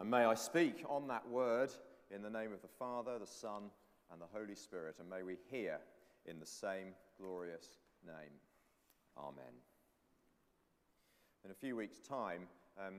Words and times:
And 0.00 0.10
may 0.10 0.24
I 0.24 0.34
speak 0.34 0.82
on 0.88 1.06
that 1.08 1.28
word 1.28 1.70
in 2.10 2.22
the 2.22 2.30
name 2.30 2.54
of 2.54 2.62
the 2.62 2.68
Father, 2.78 3.18
the 3.18 3.26
Son, 3.26 3.64
and 4.10 4.18
the 4.18 4.26
Holy 4.32 4.54
Spirit, 4.54 4.96
and 4.98 5.10
may 5.10 5.22
we 5.22 5.36
hear 5.50 5.78
in 6.24 6.40
the 6.40 6.46
same 6.46 6.94
glorious 7.20 7.68
name. 8.06 8.32
Amen. 9.18 9.52
In 11.44 11.50
a 11.50 11.54
few 11.54 11.76
weeks' 11.76 11.98
time, 11.98 12.48
um, 12.78 12.94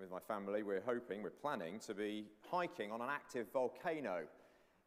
with 0.00 0.10
my 0.10 0.18
family, 0.18 0.62
we're 0.62 0.80
hoping, 0.80 1.22
we're 1.22 1.28
planning 1.28 1.78
to 1.80 1.92
be 1.92 2.24
hiking 2.50 2.90
on 2.90 3.02
an 3.02 3.10
active 3.10 3.48
volcano 3.52 4.22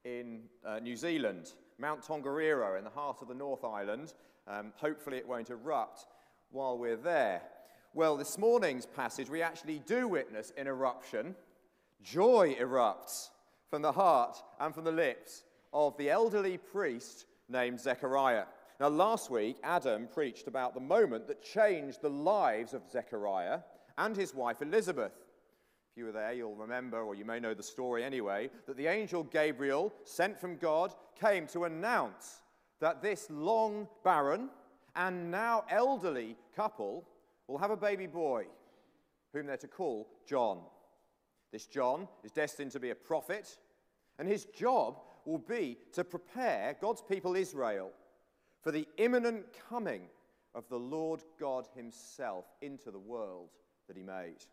in 0.06 0.42
uh, 0.66 0.80
New 0.80 0.96
Zealand, 0.96 1.54
Mount 1.78 2.02
Tongariro 2.02 2.76
in 2.76 2.84
the 2.84 2.90
heart 2.90 3.18
of 3.22 3.28
the 3.28 3.36
North 3.36 3.64
Island. 3.64 4.16
Um, 4.48 4.74
hopefully, 4.78 5.18
it 5.18 5.28
won't 5.28 5.52
erupt 5.52 6.08
while 6.50 6.76
we're 6.76 6.96
there. 6.96 7.44
Well, 7.96 8.18
this 8.18 8.38
morning's 8.38 8.86
passage, 8.86 9.32
we 9.32 9.42
actually 9.42 9.80
do 9.80 10.08
witness 10.08 10.54
an 10.56 10.68
eruption. 10.68 11.36
Joy 12.04 12.56
erupts 12.60 13.30
from 13.68 13.82
the 13.82 13.92
heart 13.92 14.38
and 14.60 14.76
from 14.76 14.84
the 14.84 14.92
lips 14.92 15.44
of 15.74 15.98
the 15.98 16.12
elderly 16.12 16.60
priest 16.60 17.26
named 17.50 17.80
Zechariah. 17.80 18.46
Now, 18.80 18.90
last 18.90 19.32
week, 19.32 19.58
Adam 19.64 20.08
preached 20.08 20.48
about 20.48 20.76
the 20.76 20.80
moment 20.80 21.28
that 21.28 21.44
changed 21.44 22.04
the 22.04 22.12
lives 22.12 22.76
of 22.76 22.84
Zechariah 22.92 23.62
and 23.98 24.16
his 24.16 24.36
wife 24.36 24.62
Elizabeth. 24.62 25.14
If 25.92 25.98
you 25.98 26.06
were 26.06 26.12
there, 26.12 26.34
you'll 26.34 26.54
remember, 26.54 27.02
or 27.02 27.16
you 27.16 27.26
may 27.26 27.40
know 27.40 27.56
the 27.56 27.64
story 27.64 28.04
anyway, 28.04 28.52
that 28.68 28.78
the 28.78 28.86
angel 28.86 29.24
Gabriel, 29.24 29.92
sent 30.04 30.40
from 30.40 30.58
God, 30.58 30.94
came 31.20 31.48
to 31.48 31.64
announce 31.64 32.44
that 32.82 33.02
this 33.02 33.32
long 33.32 33.88
barren 34.04 34.52
and 34.96 35.32
now 35.32 35.64
elderly 35.72 36.38
couple 36.56 37.04
will 37.50 37.58
have 37.58 37.72
a 37.72 37.78
baby 37.78 38.08
boy 38.08 38.46
whom 39.34 39.48
they're 39.48 39.58
to 39.58 39.68
call 39.68 40.08
John. 40.28 40.60
This 41.52 41.66
John 41.66 42.08
is 42.24 42.32
destined 42.32 42.72
to 42.72 42.80
be 42.80 42.92
a 42.92 42.96
prophet, 42.96 43.58
and 44.18 44.28
his 44.28 44.46
job 44.46 45.00
will 45.26 45.40
be 45.40 45.78
to 45.94 46.04
prepare 46.04 46.76
God's 46.80 47.02
people 47.02 47.36
Israel 47.36 47.92
for 48.62 48.72
the 48.72 48.88
imminent 48.98 49.46
coming 49.70 50.04
of 50.54 50.68
the 50.70 50.80
Lord 50.80 51.24
God 51.40 51.68
Himself 51.76 52.46
into 52.62 52.92
the 52.92 53.00
world 53.00 53.50
that 53.88 53.98
He 53.98 54.04
made. 54.04 54.46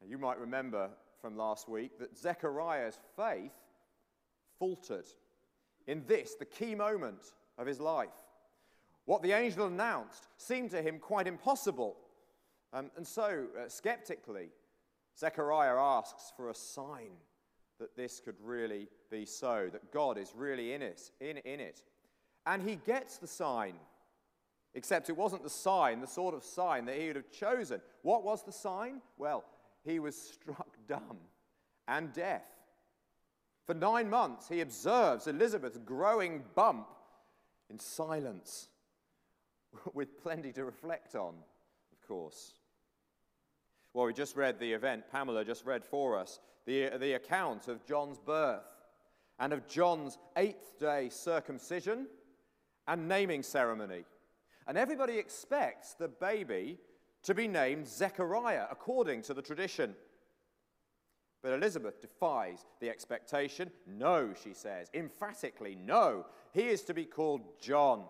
Now, 0.00 0.08
you 0.08 0.18
might 0.18 0.38
remember 0.38 0.90
from 1.20 1.36
last 1.36 1.68
week 1.68 1.98
that 1.98 2.16
Zechariah's 2.16 2.98
faith 3.16 3.52
faltered 4.58 5.06
in 5.86 6.04
this, 6.06 6.34
the 6.34 6.44
key 6.44 6.74
moment 6.74 7.32
of 7.56 7.66
his 7.66 7.80
life. 7.80 8.08
What 9.08 9.22
the 9.22 9.32
angel 9.32 9.66
announced 9.66 10.28
seemed 10.36 10.70
to 10.72 10.82
him 10.82 10.98
quite 10.98 11.26
impossible. 11.26 11.96
Um, 12.74 12.90
and 12.94 13.06
so, 13.06 13.46
uh, 13.58 13.66
skeptically, 13.66 14.50
Zechariah 15.18 15.78
asks 15.78 16.30
for 16.36 16.50
a 16.50 16.54
sign 16.54 17.12
that 17.80 17.96
this 17.96 18.20
could 18.20 18.34
really 18.38 18.86
be 19.10 19.24
so, 19.24 19.70
that 19.72 19.90
God 19.92 20.18
is 20.18 20.34
really 20.36 20.74
in 20.74 20.82
it, 20.82 21.10
in, 21.22 21.38
in 21.38 21.58
it. 21.58 21.80
And 22.44 22.62
he 22.62 22.76
gets 22.76 23.16
the 23.16 23.26
sign, 23.26 23.76
except 24.74 25.08
it 25.08 25.16
wasn't 25.16 25.42
the 25.42 25.48
sign, 25.48 26.02
the 26.02 26.06
sort 26.06 26.34
of 26.34 26.44
sign 26.44 26.84
that 26.84 26.98
he 26.98 27.06
would 27.06 27.16
have 27.16 27.30
chosen. 27.30 27.80
What 28.02 28.24
was 28.24 28.44
the 28.44 28.52
sign? 28.52 29.00
Well, 29.16 29.42
he 29.86 30.00
was 30.00 30.16
struck 30.16 30.76
dumb 30.86 31.16
and 31.88 32.12
deaf. 32.12 32.44
For 33.64 33.72
nine 33.72 34.10
months, 34.10 34.50
he 34.50 34.60
observes 34.60 35.26
Elizabeth's 35.26 35.78
growing 35.78 36.44
bump 36.54 36.88
in 37.70 37.78
silence 37.78 38.68
with 39.94 40.22
plenty 40.22 40.52
to 40.52 40.64
reflect 40.64 41.14
on, 41.14 41.34
of 41.92 42.08
course. 42.08 42.52
Well, 43.94 44.06
we 44.06 44.12
just 44.12 44.36
read 44.36 44.58
the 44.58 44.72
event, 44.72 45.04
Pamela 45.10 45.44
just 45.44 45.64
read 45.64 45.84
for 45.84 46.16
us 46.16 46.40
the, 46.66 46.90
the 46.98 47.14
account 47.14 47.68
of 47.68 47.84
John's 47.86 48.18
birth 48.18 48.62
and 49.38 49.52
of 49.52 49.66
John's 49.66 50.18
eighth 50.36 50.78
day 50.78 51.08
circumcision 51.08 52.06
and 52.86 53.08
naming 53.08 53.42
ceremony. 53.42 54.04
And 54.66 54.76
everybody 54.76 55.18
expects 55.18 55.94
the 55.94 56.08
baby 56.08 56.78
to 57.22 57.34
be 57.34 57.48
named 57.48 57.86
Zechariah 57.88 58.66
according 58.70 59.22
to 59.22 59.34
the 59.34 59.42
tradition. 59.42 59.94
But 61.42 61.52
Elizabeth 61.52 62.00
defies 62.00 62.66
the 62.80 62.90
expectation. 62.90 63.70
No, 63.86 64.34
she 64.42 64.52
says, 64.52 64.90
emphatically, 64.92 65.76
no. 65.76 66.26
He 66.52 66.62
is 66.62 66.82
to 66.82 66.94
be 66.94 67.04
called 67.04 67.42
John. 67.60 68.04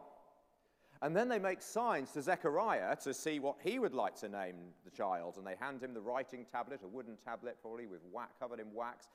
And 1.01 1.15
then 1.15 1.29
they 1.29 1.39
make 1.39 1.63
signs 1.63 2.11
to 2.13 2.23
Zechariah 2.23 2.97
to 3.05 3.15
see 3.15 3.39
what 3.39 3.57
he 3.63 3.79
would 3.79 3.95
like 3.95 4.17
to 4.17 4.29
name 4.29 4.57
the 4.85 4.91
child. 4.91 5.37
And 5.37 5.47
they 5.47 5.55
hand 5.61 5.83
him 5.83 5.95
the 5.95 6.01
writing 6.01 6.45
tablet, 6.51 6.81
a 6.83 6.89
wooden 6.89 7.17
tablet 7.25 7.57
probably 7.63 7.87
with 7.87 8.01
wax, 8.13 8.35
covered 8.41 8.59
in 8.59 8.75
wax. 8.75 9.09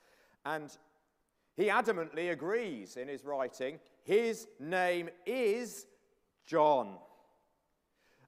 And 0.46 0.76
he 1.56 1.66
adamantly 1.66 2.32
agrees 2.32 2.96
in 2.96 3.08
his 3.08 3.26
writing, 3.26 3.80
his 4.04 4.48
name 4.60 5.10
is 5.26 5.86
John. 6.46 6.96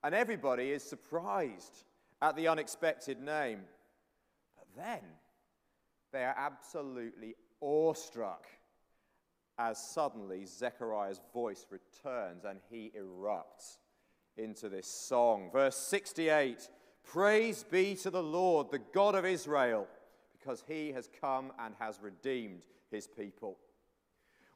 And 0.04 0.14
everybody 0.14 0.72
is 0.72 0.84
surprised 0.84 1.86
at 2.22 2.36
the 2.36 2.48
unexpected 2.48 3.22
name. 3.22 3.62
But 4.58 4.68
then 4.76 5.02
they 6.12 6.24
are 6.24 6.36
absolutely 6.38 7.36
awestruck 7.62 8.46
as 9.58 9.78
suddenly 9.78 10.46
Zechariah's 10.46 11.22
voice 11.34 11.66
returns 11.70 12.44
and 12.46 12.60
he 12.70 12.92
erupts 12.98 13.78
into 14.38 14.70
this 14.70 14.88
song. 14.88 15.50
Verse 15.52 15.78
68 15.78 16.70
Praise 17.04 17.64
be 17.64 17.96
to 17.96 18.10
the 18.10 18.24
Lord, 18.24 18.72
the 18.72 18.80
God 18.80 19.16
of 19.16 19.26
Israel, 19.26 19.88
because 20.34 20.64
he 20.68 20.92
has 20.92 21.10
come 21.22 21.52
and 21.60 21.76
has 21.80 22.00
redeemed 22.02 22.64
his 22.90 23.08
people. 23.08 23.58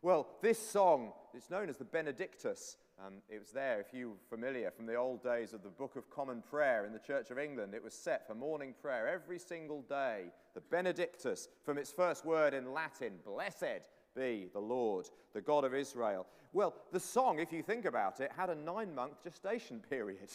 Well, 0.02 0.28
this 0.42 0.58
song 0.58 1.12
is 1.36 1.50
known 1.50 1.70
as 1.70 1.78
the 1.78 1.86
Benedictus. 1.86 2.78
Um, 3.06 3.16
it 3.30 3.40
was 3.40 3.52
there, 3.52 3.80
if 3.80 3.94
you're 3.94 4.16
familiar, 4.30 4.72
from 4.72 4.86
the 4.86 4.96
old 4.96 5.24
days 5.24 5.54
of 5.54 5.62
the 5.62 5.70
Book 5.70 5.96
of 5.96 6.10
Common 6.10 6.42
Prayer 6.42 6.86
in 6.86 6.92
the 6.92 7.00
Church 7.00 7.32
of 7.32 7.38
England. 7.38 7.74
It 7.74 7.84
was 7.84 7.94
set 7.94 8.28
for 8.28 8.34
morning 8.34 8.74
prayer 8.82 9.08
every 9.08 9.40
single 9.40 9.84
day. 9.84 10.32
The 10.54 10.62
Benedictus, 10.62 11.48
from 11.64 11.78
its 11.78 11.92
first 11.92 12.26
word 12.26 12.54
in 12.54 12.74
Latin, 12.74 13.14
blessed 13.26 13.82
be 14.16 14.50
the 14.54 14.60
Lord, 14.60 15.08
the 15.34 15.42
God 15.42 15.64
of 15.64 15.74
Israel. 15.74 16.26
Well, 16.54 16.74
the 16.92 17.00
song, 17.00 17.40
if 17.40 17.52
you 17.52 17.62
think 17.62 17.86
about 17.86 18.20
it, 18.20 18.32
had 18.36 18.50
a 18.50 18.56
nine 18.56 18.94
month 18.96 19.24
gestation 19.24 19.82
period, 19.90 20.30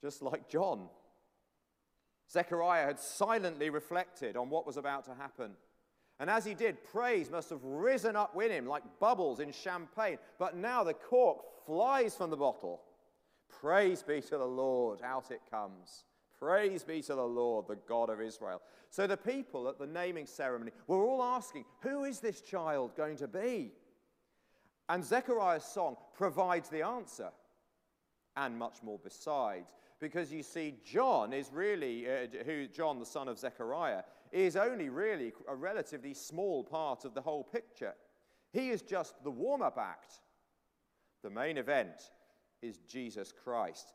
just 0.00 0.22
like 0.22 0.48
John. 0.48 0.88
Zechariah 2.30 2.86
had 2.86 2.98
silently 2.98 3.70
reflected 3.70 4.36
on 4.36 4.50
what 4.50 4.66
was 4.66 4.76
about 4.76 5.04
to 5.04 5.14
happen. 5.14 5.52
And 6.20 6.30
as 6.30 6.44
he 6.44 6.54
did, 6.54 6.82
praise 6.84 7.30
must 7.30 7.50
have 7.50 7.62
risen 7.62 8.16
up 8.16 8.34
with 8.34 8.50
him 8.50 8.66
like 8.66 8.82
bubbles 9.00 9.40
in 9.40 9.52
champagne. 9.52 10.18
But 10.38 10.56
now 10.56 10.84
the 10.84 10.94
cork 10.94 11.38
flies 11.66 12.14
from 12.14 12.30
the 12.30 12.36
bottle. 12.36 12.82
Praise 13.60 14.02
be 14.02 14.20
to 14.20 14.38
the 14.38 14.44
Lord, 14.44 15.00
out 15.02 15.30
it 15.30 15.42
comes. 15.50 16.04
Praise 16.44 16.84
be 16.84 17.00
to 17.00 17.14
the 17.14 17.22
Lord, 17.22 17.68
the 17.68 17.78
God 17.88 18.10
of 18.10 18.20
Israel. 18.20 18.60
So 18.90 19.06
the 19.06 19.16
people 19.16 19.66
at 19.66 19.78
the 19.78 19.86
naming 19.86 20.26
ceremony 20.26 20.72
were 20.86 21.02
all 21.02 21.22
asking, 21.22 21.64
Who 21.80 22.04
is 22.04 22.20
this 22.20 22.42
child 22.42 22.94
going 22.98 23.16
to 23.16 23.26
be? 23.28 23.72
And 24.90 25.02
Zechariah's 25.02 25.64
song 25.64 25.96
provides 26.14 26.68
the 26.68 26.82
answer, 26.82 27.30
and 28.36 28.58
much 28.58 28.82
more 28.82 29.00
besides. 29.02 29.72
Because 30.00 30.30
you 30.30 30.42
see, 30.42 30.74
John 30.84 31.32
is 31.32 31.48
really, 31.50 32.06
uh, 32.06 32.26
who, 32.44 32.66
John, 32.66 32.98
the 32.98 33.06
son 33.06 33.28
of 33.28 33.38
Zechariah, 33.38 34.02
is 34.30 34.54
only 34.54 34.90
really 34.90 35.32
a 35.48 35.54
relatively 35.54 36.12
small 36.12 36.62
part 36.62 37.06
of 37.06 37.14
the 37.14 37.22
whole 37.22 37.44
picture. 37.44 37.94
He 38.52 38.68
is 38.68 38.82
just 38.82 39.14
the 39.24 39.30
warm 39.30 39.62
up 39.62 39.78
act. 39.78 40.20
The 41.22 41.30
main 41.30 41.56
event 41.56 42.10
is 42.60 42.80
Jesus 42.86 43.32
Christ. 43.32 43.94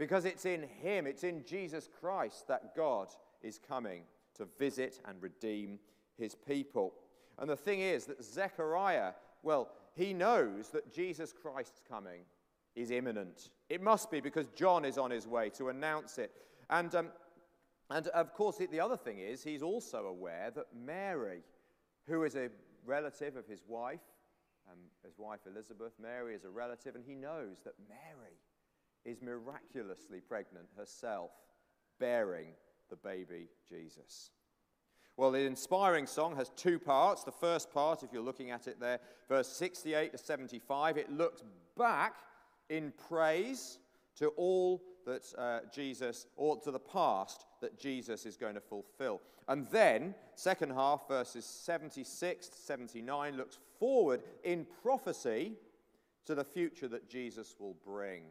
Because 0.00 0.24
it's 0.24 0.46
in 0.46 0.62
Him, 0.62 1.06
it's 1.06 1.24
in 1.24 1.44
Jesus 1.44 1.86
Christ 2.00 2.48
that 2.48 2.74
God 2.74 3.08
is 3.42 3.58
coming 3.58 4.04
to 4.38 4.46
visit 4.58 4.98
and 5.06 5.22
redeem 5.22 5.78
His 6.16 6.34
people. 6.34 6.94
And 7.38 7.50
the 7.50 7.54
thing 7.54 7.80
is 7.80 8.06
that 8.06 8.24
Zechariah, 8.24 9.12
well, 9.42 9.68
he 9.94 10.14
knows 10.14 10.70
that 10.70 10.90
Jesus 10.90 11.34
Christ's 11.34 11.82
coming 11.86 12.22
is 12.74 12.90
imminent. 12.90 13.50
It 13.68 13.82
must 13.82 14.10
be 14.10 14.20
because 14.20 14.46
John 14.56 14.86
is 14.86 14.96
on 14.96 15.10
his 15.10 15.26
way 15.26 15.50
to 15.50 15.68
announce 15.68 16.16
it. 16.16 16.32
And 16.70 16.94
um, 16.94 17.08
and 17.90 18.06
of 18.08 18.32
course, 18.32 18.56
the 18.56 18.80
other 18.80 18.96
thing 18.96 19.18
is, 19.18 19.44
he's 19.44 19.62
also 19.62 20.06
aware 20.06 20.50
that 20.54 20.68
Mary, 20.74 21.42
who 22.06 22.22
is 22.24 22.36
a 22.36 22.48
relative 22.86 23.36
of 23.36 23.46
his 23.46 23.60
wife, 23.68 24.00
um, 24.70 24.78
his 25.04 25.18
wife 25.18 25.40
Elizabeth, 25.46 25.92
Mary 26.00 26.34
is 26.34 26.44
a 26.44 26.50
relative, 26.50 26.94
and 26.94 27.04
he 27.04 27.14
knows 27.14 27.58
that 27.64 27.74
Mary 27.86 28.38
is 29.04 29.22
miraculously 29.22 30.20
pregnant 30.20 30.66
herself, 30.76 31.30
bearing 31.98 32.48
the 32.88 32.96
baby 32.96 33.48
Jesus. 33.68 34.30
Well, 35.16 35.32
the 35.32 35.40
inspiring 35.40 36.06
song 36.06 36.36
has 36.36 36.50
two 36.56 36.78
parts. 36.78 37.24
The 37.24 37.32
first 37.32 37.70
part, 37.70 38.02
if 38.02 38.12
you're 38.12 38.22
looking 38.22 38.50
at 38.50 38.66
it 38.66 38.80
there, 38.80 39.00
verse 39.28 39.48
68 39.48 40.12
to 40.12 40.18
75, 40.18 40.96
it 40.96 41.10
looks 41.10 41.42
back 41.76 42.16
in 42.68 42.92
praise 43.08 43.78
to 44.16 44.28
all 44.28 44.82
that 45.06 45.22
uh, 45.36 45.60
Jesus, 45.72 46.26
or 46.36 46.58
to 46.60 46.70
the 46.70 46.78
past 46.78 47.46
that 47.60 47.78
Jesus 47.78 48.26
is 48.26 48.36
going 48.36 48.54
to 48.54 48.60
fulfill. 48.60 49.20
And 49.48 49.66
then, 49.70 50.14
second 50.36 50.70
half, 50.70 51.08
verses 51.08 51.44
76 51.44 52.48
to 52.48 52.56
79, 52.56 53.36
looks 53.36 53.58
forward 53.78 54.22
in 54.44 54.66
prophecy 54.82 55.54
to 56.26 56.34
the 56.34 56.44
future 56.44 56.88
that 56.88 57.08
Jesus 57.08 57.56
will 57.58 57.76
bring. 57.84 58.22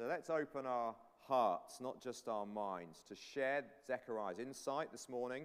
So 0.00 0.06
let's 0.06 0.30
open 0.30 0.64
our 0.64 0.94
hearts, 1.28 1.78
not 1.78 2.00
just 2.00 2.26
our 2.26 2.46
minds, 2.46 3.02
to 3.06 3.14
share 3.14 3.64
Zechariah's 3.86 4.38
insight 4.38 4.90
this 4.90 5.10
morning 5.10 5.44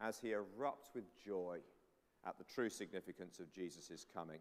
as 0.00 0.20
he 0.20 0.28
erupts 0.28 0.94
with 0.94 1.02
joy 1.20 1.58
at 2.24 2.38
the 2.38 2.44
true 2.44 2.70
significance 2.70 3.40
of 3.40 3.52
Jesus' 3.52 4.06
coming. 4.14 4.38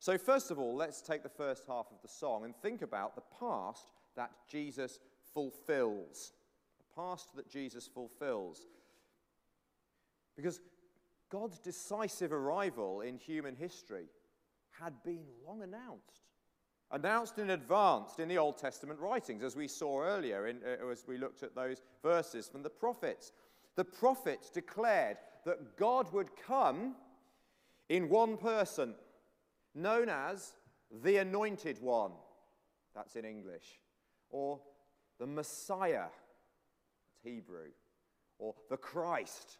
So, 0.00 0.18
first 0.18 0.50
of 0.50 0.58
all, 0.58 0.76
let's 0.76 1.00
take 1.00 1.22
the 1.22 1.30
first 1.30 1.64
half 1.66 1.86
of 1.90 2.02
the 2.02 2.08
song 2.08 2.44
and 2.44 2.54
think 2.54 2.82
about 2.82 3.14
the 3.14 3.22
past 3.40 3.86
that 4.16 4.32
Jesus 4.50 4.98
fulfills. 5.32 6.34
The 6.76 7.00
past 7.00 7.34
that 7.36 7.48
Jesus 7.48 7.88
fulfills. 7.88 8.66
Because 10.36 10.60
God's 11.30 11.58
decisive 11.58 12.34
arrival 12.34 13.00
in 13.00 13.16
human 13.16 13.56
history 13.56 14.08
had 14.78 14.92
been 15.02 15.24
long 15.46 15.62
announced. 15.62 16.33
Announced 16.94 17.40
in 17.40 17.50
advance 17.50 18.20
in 18.20 18.28
the 18.28 18.38
Old 18.38 18.56
Testament 18.56 19.00
writings, 19.00 19.42
as 19.42 19.56
we 19.56 19.66
saw 19.66 20.00
earlier 20.00 20.46
in, 20.46 20.60
uh, 20.64 20.88
as 20.92 21.04
we 21.08 21.18
looked 21.18 21.42
at 21.42 21.52
those 21.52 21.82
verses 22.04 22.46
from 22.46 22.62
the 22.62 22.70
prophets. 22.70 23.32
The 23.74 23.84
prophets 23.84 24.48
declared 24.48 25.16
that 25.44 25.76
God 25.76 26.12
would 26.12 26.30
come 26.36 26.94
in 27.88 28.08
one 28.08 28.36
person, 28.36 28.94
known 29.74 30.08
as 30.08 30.52
the 31.02 31.16
Anointed 31.16 31.82
One. 31.82 32.12
That's 32.94 33.16
in 33.16 33.24
English. 33.24 33.80
Or 34.30 34.60
the 35.18 35.26
Messiah. 35.26 36.06
That's 36.06 37.18
Hebrew. 37.24 37.70
Or 38.38 38.54
the 38.70 38.76
Christ. 38.76 39.58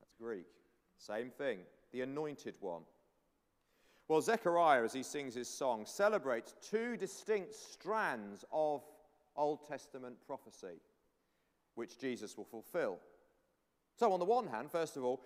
That's 0.00 0.14
Greek. 0.18 0.46
Same 0.96 1.28
thing. 1.28 1.58
The 1.92 2.00
Anointed 2.00 2.56
One. 2.60 2.84
Well, 4.14 4.22
Zechariah, 4.22 4.84
as 4.84 4.92
he 4.92 5.02
sings 5.02 5.34
his 5.34 5.48
song, 5.48 5.86
celebrates 5.86 6.54
two 6.70 6.96
distinct 6.96 7.52
strands 7.52 8.44
of 8.52 8.84
Old 9.34 9.66
Testament 9.66 10.14
prophecy, 10.24 10.80
which 11.74 11.98
Jesus 11.98 12.36
will 12.36 12.44
fulfill. 12.44 13.00
So, 13.98 14.12
on 14.12 14.20
the 14.20 14.24
one 14.24 14.46
hand, 14.46 14.70
first 14.70 14.96
of 14.96 15.02
all, 15.02 15.20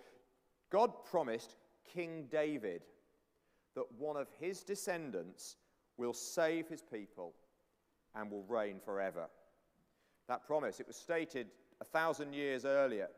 God 0.71 1.05
promised 1.05 1.55
King 1.93 2.25
David 2.31 2.81
that 3.75 3.91
one 3.95 4.17
of 4.17 4.27
his 4.39 4.63
descendants 4.63 5.57
will 5.97 6.13
save 6.13 6.67
his 6.67 6.81
people 6.81 7.35
and 8.15 8.31
will 8.31 8.43
reign 8.45 8.79
forever. 8.83 9.27
That 10.27 10.47
promise, 10.47 10.79
it 10.79 10.87
was 10.87 10.95
stated 10.95 11.45
a 11.79 11.85
thousand 11.85 12.33
years 12.33 12.65
earlier, 12.65 13.09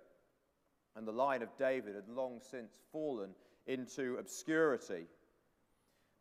and 0.98 1.08
the 1.08 1.14
line 1.14 1.42
of 1.42 1.56
David 1.58 1.96
had 1.96 2.10
long 2.10 2.42
since 2.42 2.74
fallen 2.92 3.30
into 3.68 4.18
obscurity. 4.18 5.06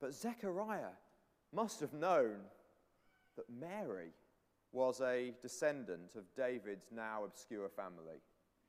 But 0.01 0.15
Zechariah 0.15 0.97
must 1.53 1.81
have 1.81 1.93
known 1.93 2.37
that 3.37 3.51
Mary 3.51 4.13
was 4.73 5.01
a 5.01 5.35
descendant 5.43 6.15
of 6.17 6.25
David's 6.37 6.91
now 6.95 7.25
obscure 7.25 7.69
family. 7.69 8.21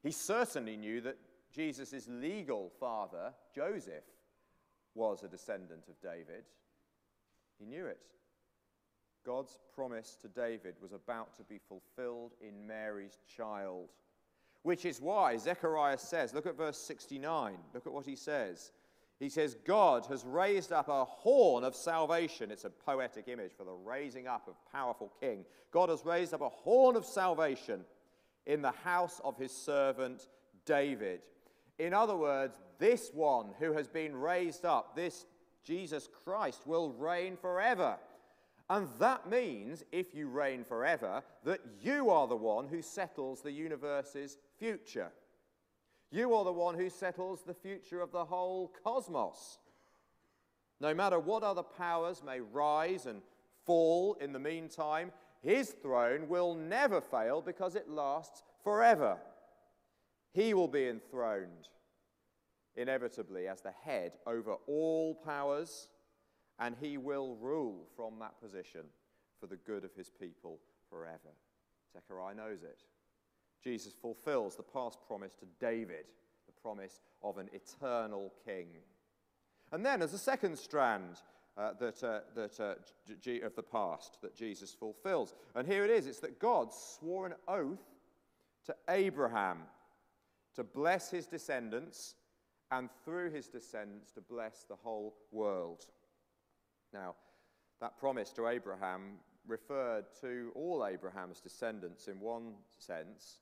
He 0.04 0.12
certainly 0.12 0.76
knew 0.78 1.00
that 1.02 1.18
Jesus' 1.54 2.08
legal 2.08 2.72
father, 2.80 3.34
Joseph, 3.54 4.04
was 4.96 5.24
a 5.24 5.28
descendant 5.28 5.84
of 5.88 6.02
David. 6.02 6.44
He 7.60 7.66
knew 7.66 7.86
it. 7.86 8.00
God's 9.26 9.60
promise 9.76 10.18
to 10.22 10.28
David 10.28 10.76
was 10.82 10.94
about 10.94 11.36
to 11.38 11.44
be 11.44 11.60
fulfilled 11.60 12.32
in 12.42 12.66
Mary's 12.66 13.20
child. 13.38 13.90
Which 14.64 14.86
is 14.86 15.00
why 15.00 15.38
Zechariah 15.38 15.98
says, 15.98 16.34
look 16.34 16.46
at 16.48 16.58
verse 16.58 16.78
69, 16.78 17.58
look 17.74 17.86
at 17.86 17.94
what 17.94 18.06
he 18.06 18.16
says. 18.16 18.72
He 19.22 19.30
says, 19.30 19.56
God 19.66 20.08
has 20.08 20.26
raised 20.26 20.72
up 20.72 20.90
a 20.90 21.06
horn 21.06 21.64
of 21.64 21.76
salvation. 21.76 22.50
It's 22.50 22.66
a 22.66 22.72
poetic 22.72 23.28
image 23.28 23.52
for 23.56 23.64
the 23.64 23.72
raising 23.72 24.28
up 24.28 24.48
of 24.48 24.56
powerful 24.72 25.14
king. 25.20 25.46
God 25.72 25.90
has 25.90 26.04
raised 26.04 26.34
up 26.34 26.42
a 26.42 26.50
horn 26.50 26.96
of 26.96 27.06
salvation 27.06 27.82
in 28.48 28.64
the 28.64 28.72
house 28.72 29.22
of 29.24 29.38
his 29.38 29.52
servant 29.52 30.28
David. 30.66 31.22
In 31.78 31.94
other 31.94 32.16
words, 32.16 32.58
this 32.80 33.12
one 33.14 33.52
who 33.60 33.74
has 33.74 33.88
been 33.88 34.16
raised 34.16 34.66
up, 34.66 34.96
this 34.96 35.28
Jesus 35.64 36.10
Christ, 36.24 36.66
will 36.66 36.92
reign 36.92 37.38
forever. 37.38 37.98
And 38.72 38.88
that 38.98 39.30
means, 39.30 39.84
if 39.92 40.16
you 40.16 40.30
reign 40.30 40.64
forever, 40.64 41.22
that 41.44 41.62
you 41.80 42.10
are 42.10 42.26
the 42.26 42.36
one 42.36 42.68
who 42.68 42.82
settles 42.82 43.42
the 43.42 43.52
universe's 43.52 44.40
future. 44.58 45.12
You 46.12 46.34
are 46.36 46.44
the 46.44 46.52
one 46.52 46.76
who 46.76 46.90
settles 46.90 47.42
the 47.42 47.54
future 47.54 48.02
of 48.02 48.12
the 48.12 48.26
whole 48.26 48.74
cosmos. 48.84 49.60
No 50.82 50.94
matter 50.94 51.18
what 51.18 51.44
other 51.44 51.64
powers 51.64 52.22
may 52.26 52.42
rise 52.42 53.06
and 53.06 53.22
fall 53.66 54.18
in 54.20 54.34
the 54.34 54.40
meantime, 54.40 55.12
his 55.42 55.70
throne 55.70 56.28
will 56.28 56.54
never 56.54 57.00
fail 57.00 57.42
because 57.42 57.76
it 57.76 57.90
lasts 57.90 58.44
forever. 58.64 59.18
He 60.34 60.54
will 60.54 60.68
be 60.68 60.88
enthroned 60.88 61.70
inevitably 62.76 63.48
as 63.48 63.62
the 63.62 63.72
head 63.72 64.14
over 64.26 64.56
all 64.68 65.16
powers, 65.16 65.90
and 66.60 66.76
he 66.80 66.98
will 66.98 67.36
rule 67.36 67.88
from 67.96 68.20
that 68.20 68.40
position 68.42 68.82
for 69.40 69.48
the 69.48 69.58
good 69.58 69.84
of 69.84 69.94
his 69.96 70.10
people 70.10 70.60
forever. 70.90 71.36
Zechariah 71.94 72.36
knows 72.36 72.64
it. 72.64 72.84
Jesus 73.64 73.94
fulfills 73.94 74.56
the 74.56 74.64
past 74.64 75.00
promise 75.08 75.34
to 75.36 75.46
David, 75.60 76.06
the 76.48 76.62
promise 76.62 77.02
of 77.24 77.38
an 77.38 77.50
eternal 77.54 78.32
king. 78.46 78.68
And 79.72 79.86
then, 79.86 80.02
as 80.02 80.14
a 80.14 80.18
second 80.18 80.58
strand 80.58 81.22
uh, 81.58 81.74
that, 81.80 82.04
uh, 82.04 82.20
that, 82.36 82.60
uh, 82.60 82.76
G- 83.22 83.42
of 83.42 83.56
the 83.56 83.64
past 83.64 84.18
that 84.22 84.36
Jesus 84.36 84.74
fulfills, 84.74 85.34
and 85.56 85.68
here 85.68 85.84
it 85.84 85.92
is 85.92 86.08
it's 86.08 86.20
that 86.20 86.40
God 86.40 86.74
swore 86.74 87.26
an 87.26 87.36
oath 87.48 87.84
to 88.66 88.76
Abraham 88.90 89.60
to 90.56 90.64
bless 90.64 91.10
his 91.10 91.28
descendants 91.28 92.16
and 92.72 92.90
through 93.04 93.32
his 93.32 93.48
descendants 93.48 94.12
to 94.12 94.22
bless 94.22 94.64
the 94.64 94.76
whole 94.76 95.16
world. 95.32 95.86
Now, 96.94 97.16
that 97.80 97.98
promise 97.98 98.32
to 98.32 98.48
Abraham 98.48 99.18
referred 99.48 100.06
to 100.22 100.52
all 100.56 100.86
Abraham's 100.86 101.40
descendants 101.40 102.08
in 102.08 102.20
one 102.20 102.54
sense, 102.78 103.42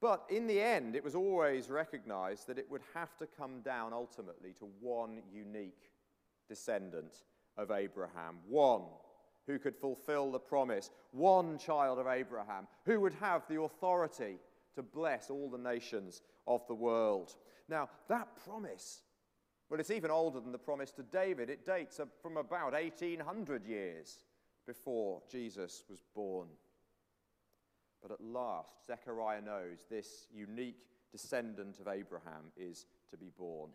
but 0.00 0.24
in 0.30 0.46
the 0.46 0.60
end, 0.60 0.96
it 0.96 1.04
was 1.04 1.14
always 1.14 1.68
recognized 1.68 2.46
that 2.46 2.58
it 2.58 2.70
would 2.70 2.82
have 2.94 3.16
to 3.18 3.26
come 3.26 3.60
down 3.60 3.92
ultimately 3.92 4.52
to 4.58 4.68
one 4.80 5.22
unique 5.32 5.90
descendant 6.48 7.24
of 7.56 7.70
Abraham, 7.70 8.38
one 8.48 8.82
who 9.46 9.58
could 9.58 9.76
fulfill 9.76 10.30
the 10.30 10.38
promise, 10.38 10.90
one 11.12 11.58
child 11.58 11.98
of 11.98 12.06
Abraham 12.06 12.66
who 12.84 13.00
would 13.00 13.14
have 13.14 13.42
the 13.48 13.60
authority 13.60 14.38
to 14.74 14.82
bless 14.82 15.30
all 15.30 15.50
the 15.50 15.58
nations 15.58 16.22
of 16.46 16.66
the 16.66 16.74
world. 16.74 17.34
Now, 17.68 17.88
that 18.08 18.28
promise, 18.44 19.02
well, 19.68 19.80
it's 19.80 19.90
even 19.90 20.10
older 20.10 20.40
than 20.40 20.52
the 20.52 20.58
promise 20.58 20.90
to 20.92 21.02
David. 21.02 21.50
It 21.50 21.66
dates 21.66 22.00
uh, 22.00 22.06
from 22.22 22.36
about 22.36 22.72
1800 22.72 23.64
years 23.64 24.24
before 24.66 25.22
Jesus 25.30 25.84
was 25.88 26.02
born. 26.14 26.48
But 28.02 28.12
at 28.12 28.20
last, 28.22 28.86
Zechariah 28.86 29.42
knows 29.42 29.84
this 29.88 30.26
unique 30.32 30.86
descendant 31.12 31.78
of 31.80 31.88
Abraham 31.88 32.52
is 32.56 32.86
to 33.10 33.16
be 33.16 33.30
born. 33.36 33.70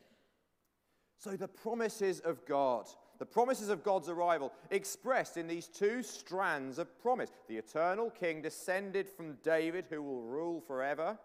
So 1.17 1.32
the 1.32 1.48
promises 1.48 2.20
of 2.20 2.46
God, 2.46 2.88
the 3.20 3.25
promises 3.25 3.70
of 3.70 3.84
God's 3.84 4.10
arrival, 4.10 4.51
expressed 4.72 5.38
in 5.38 5.48
these 5.48 5.67
two 5.67 6.03
strands 6.03 6.77
of 6.77 7.00
promise 7.00 7.32
the 7.48 7.58
eternal 7.58 8.10
king 8.10 8.41
descended 8.41 9.10
from 9.10 9.38
David, 9.44 9.86
who 9.89 10.01
will 10.01 10.22
rule 10.22 10.62
forever, 10.62 11.17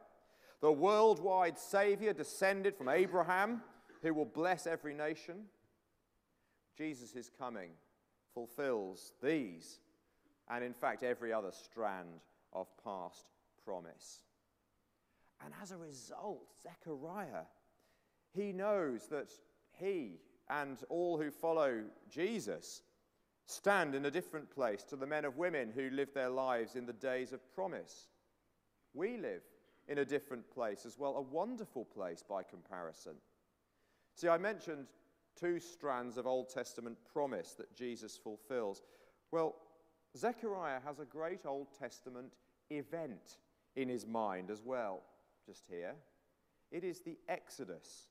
the 0.61 0.73
worldwide 0.73 1.59
Savior 1.59 2.13
descended 2.13 2.77
from 2.77 2.89
Abraham, 2.89 3.63
who 4.03 4.15
will 4.15 4.27
bless 4.27 4.67
every 4.67 4.95
nation. 4.95 5.47
Jesus' 6.77 7.31
coming 7.39 7.71
fulfills 8.35 9.13
these, 9.23 9.81
and 10.49 10.63
in 10.65 10.73
fact, 10.73 11.03
every 11.03 11.33
other 11.33 11.51
strand 11.53 12.21
of 12.53 12.69
past 12.85 13.27
promise. 13.65 14.25
And 15.45 15.55
as 15.63 15.71
a 15.71 15.77
result, 15.77 16.53
Zechariah, 16.63 17.45
he 18.33 18.53
knows 18.53 19.07
that 19.09 19.33
he 19.79 20.21
and 20.49 20.79
all 20.89 21.19
who 21.19 21.31
follow 21.31 21.83
Jesus 22.09 22.83
stand 23.47 23.95
in 23.95 24.07
a 24.07 24.11
different 24.11 24.51
place 24.51 24.85
to 24.85 24.97
the 24.97 25.07
men 25.07 25.25
and 25.25 25.37
women 25.37 25.73
who 25.75 25.91
lived 25.91 26.15
their 26.15 26.29
lives 26.29 26.77
in 26.77 26.87
the 26.87 26.93
days 26.93 27.33
of 27.33 27.53
promise. 27.55 28.09
We 28.95 29.17
live 29.17 29.43
in 29.89 29.99
a 29.99 30.05
different 30.05 30.49
place 30.51 30.87
as 30.87 30.99
well, 30.99 31.17
a 31.17 31.23
wonderful 31.23 31.85
place 31.85 32.23
by 32.29 32.43
comparison. 32.43 33.15
See, 34.15 34.29
I 34.29 34.39
mentioned 34.39 34.87
two 35.39 35.59
strands 35.59 36.17
of 36.17 36.27
Old 36.27 36.49
Testament 36.49 36.99
promise 37.13 37.53
that 37.53 37.75
Jesus 37.75 38.17
fulfills. 38.17 38.83
Well, 39.31 39.57
Zechariah 40.17 40.81
has 40.85 40.99
a 40.99 41.05
great 41.05 41.47
Old 41.47 41.69
Testament 41.79 42.33
event 42.71 43.39
in 43.77 43.89
his 43.89 44.07
mind 44.07 44.51
as 44.51 44.63
well, 44.65 45.03
just 45.47 45.65
here. 45.69 45.95
It 46.71 46.85
is 46.85 47.01
the 47.01 47.17
Exodus, 47.29 48.09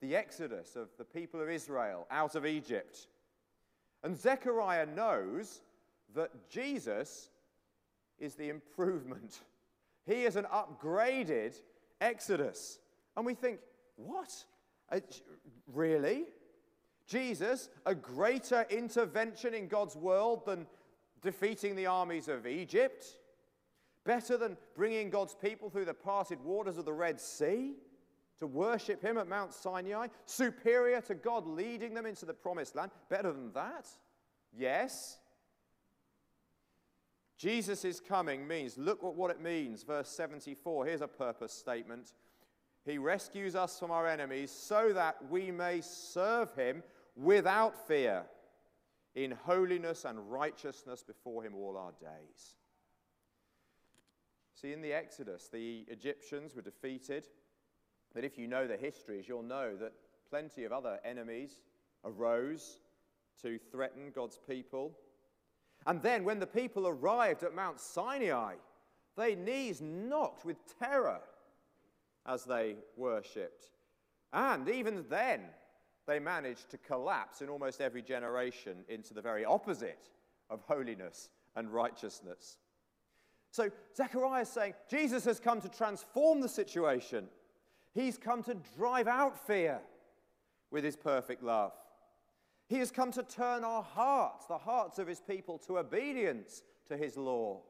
the 0.00 0.16
Exodus 0.16 0.76
of 0.76 0.88
the 0.98 1.04
people 1.04 1.40
of 1.40 1.48
Israel 1.48 2.06
out 2.10 2.34
of 2.34 2.46
Egypt. 2.46 3.06
And 4.02 4.16
Zechariah 4.18 4.86
knows 4.86 5.60
that 6.14 6.48
Jesus 6.48 7.30
is 8.18 8.34
the 8.34 8.48
improvement. 8.48 9.40
He 10.06 10.24
is 10.24 10.36
an 10.36 10.46
upgraded 10.52 11.54
Exodus. 12.00 12.78
And 13.16 13.24
we 13.24 13.34
think, 13.34 13.60
what? 13.96 14.32
Uh, 14.90 15.00
really? 15.72 16.24
Jesus, 17.06 17.68
a 17.86 17.94
greater 17.94 18.66
intervention 18.70 19.54
in 19.54 19.68
God's 19.68 19.96
world 19.96 20.46
than 20.46 20.66
defeating 21.22 21.76
the 21.76 21.86
armies 21.86 22.28
of 22.28 22.46
Egypt? 22.46 23.16
Better 24.04 24.36
than 24.36 24.56
bringing 24.74 25.10
God's 25.10 25.34
people 25.34 25.70
through 25.70 25.84
the 25.84 25.94
parted 25.94 26.42
waters 26.42 26.76
of 26.76 26.84
the 26.84 26.92
Red 26.92 27.20
Sea 27.20 27.74
to 28.38 28.46
worship 28.46 29.02
Him 29.02 29.16
at 29.16 29.28
Mount 29.28 29.54
Sinai? 29.54 30.08
Superior 30.26 31.00
to 31.02 31.14
God 31.14 31.46
leading 31.46 31.94
them 31.94 32.06
into 32.06 32.26
the 32.26 32.34
promised 32.34 32.74
land? 32.74 32.90
Better 33.08 33.32
than 33.32 33.52
that? 33.52 33.86
Yes. 34.52 35.18
Jesus 37.38 37.84
coming 38.00 38.46
means, 38.46 38.76
look 38.76 39.02
at 39.02 39.14
what 39.14 39.30
it 39.30 39.40
means. 39.40 39.82
Verse 39.82 40.08
74, 40.08 40.86
here's 40.86 41.00
a 41.00 41.08
purpose 41.08 41.52
statement. 41.52 42.12
He 42.84 42.98
rescues 42.98 43.54
us 43.54 43.78
from 43.78 43.90
our 43.90 44.06
enemies 44.06 44.50
so 44.50 44.92
that 44.92 45.16
we 45.30 45.50
may 45.50 45.80
serve 45.80 46.54
Him 46.54 46.82
without 47.16 47.86
fear 47.86 48.24
in 49.14 49.32
holiness 49.32 50.04
and 50.04 50.30
righteousness 50.30 51.02
before 51.02 51.44
Him 51.44 51.54
all 51.54 51.76
our 51.76 51.92
days. 52.00 52.56
See, 54.54 54.72
in 54.72 54.80
the 54.80 54.92
Exodus, 54.92 55.48
the 55.52 55.84
Egyptians 55.88 56.54
were 56.54 56.62
defeated. 56.62 57.26
But 58.14 58.24
if 58.24 58.38
you 58.38 58.46
know 58.46 58.66
the 58.66 58.76
histories, 58.76 59.26
you'll 59.26 59.42
know 59.42 59.76
that 59.76 59.92
plenty 60.28 60.64
of 60.64 60.72
other 60.72 61.00
enemies 61.04 61.62
arose 62.04 62.78
to 63.42 63.58
threaten 63.70 64.12
God's 64.14 64.38
people. 64.48 64.92
And 65.86 66.00
then, 66.02 66.24
when 66.24 66.38
the 66.38 66.46
people 66.46 66.86
arrived 66.86 67.42
at 67.42 67.54
Mount 67.54 67.80
Sinai, 67.80 68.54
their 69.16 69.34
knees 69.34 69.80
knocked 69.80 70.44
with 70.44 70.58
terror 70.78 71.20
as 72.26 72.44
they 72.44 72.76
worshipped. 72.96 73.70
And 74.32 74.68
even 74.68 75.04
then, 75.10 75.40
they 76.06 76.18
managed 76.18 76.70
to 76.70 76.78
collapse 76.78 77.42
in 77.42 77.48
almost 77.48 77.80
every 77.80 78.02
generation 78.02 78.84
into 78.88 79.14
the 79.14 79.22
very 79.22 79.44
opposite 79.44 80.08
of 80.50 80.60
holiness 80.62 81.30
and 81.56 81.72
righteousness. 81.72 82.58
So 83.50 83.70
Zechariah 83.96 84.42
is 84.42 84.48
saying 84.48 84.74
Jesus 84.90 85.24
has 85.24 85.38
come 85.38 85.60
to 85.60 85.68
transform 85.68 86.40
the 86.40 86.48
situation. 86.48 87.28
He's 87.94 88.16
come 88.16 88.42
to 88.44 88.56
drive 88.76 89.06
out 89.06 89.46
fear 89.46 89.80
with 90.70 90.84
his 90.84 90.96
perfect 90.96 91.42
love. 91.42 91.72
He 92.68 92.78
has 92.78 92.90
come 92.90 93.12
to 93.12 93.22
turn 93.22 93.64
our 93.64 93.82
hearts, 93.82 94.46
the 94.46 94.56
hearts 94.56 94.98
of 94.98 95.06
his 95.06 95.20
people, 95.20 95.58
to 95.66 95.78
obedience 95.78 96.62
to 96.88 96.96
his 96.96 97.18
law 97.18 97.60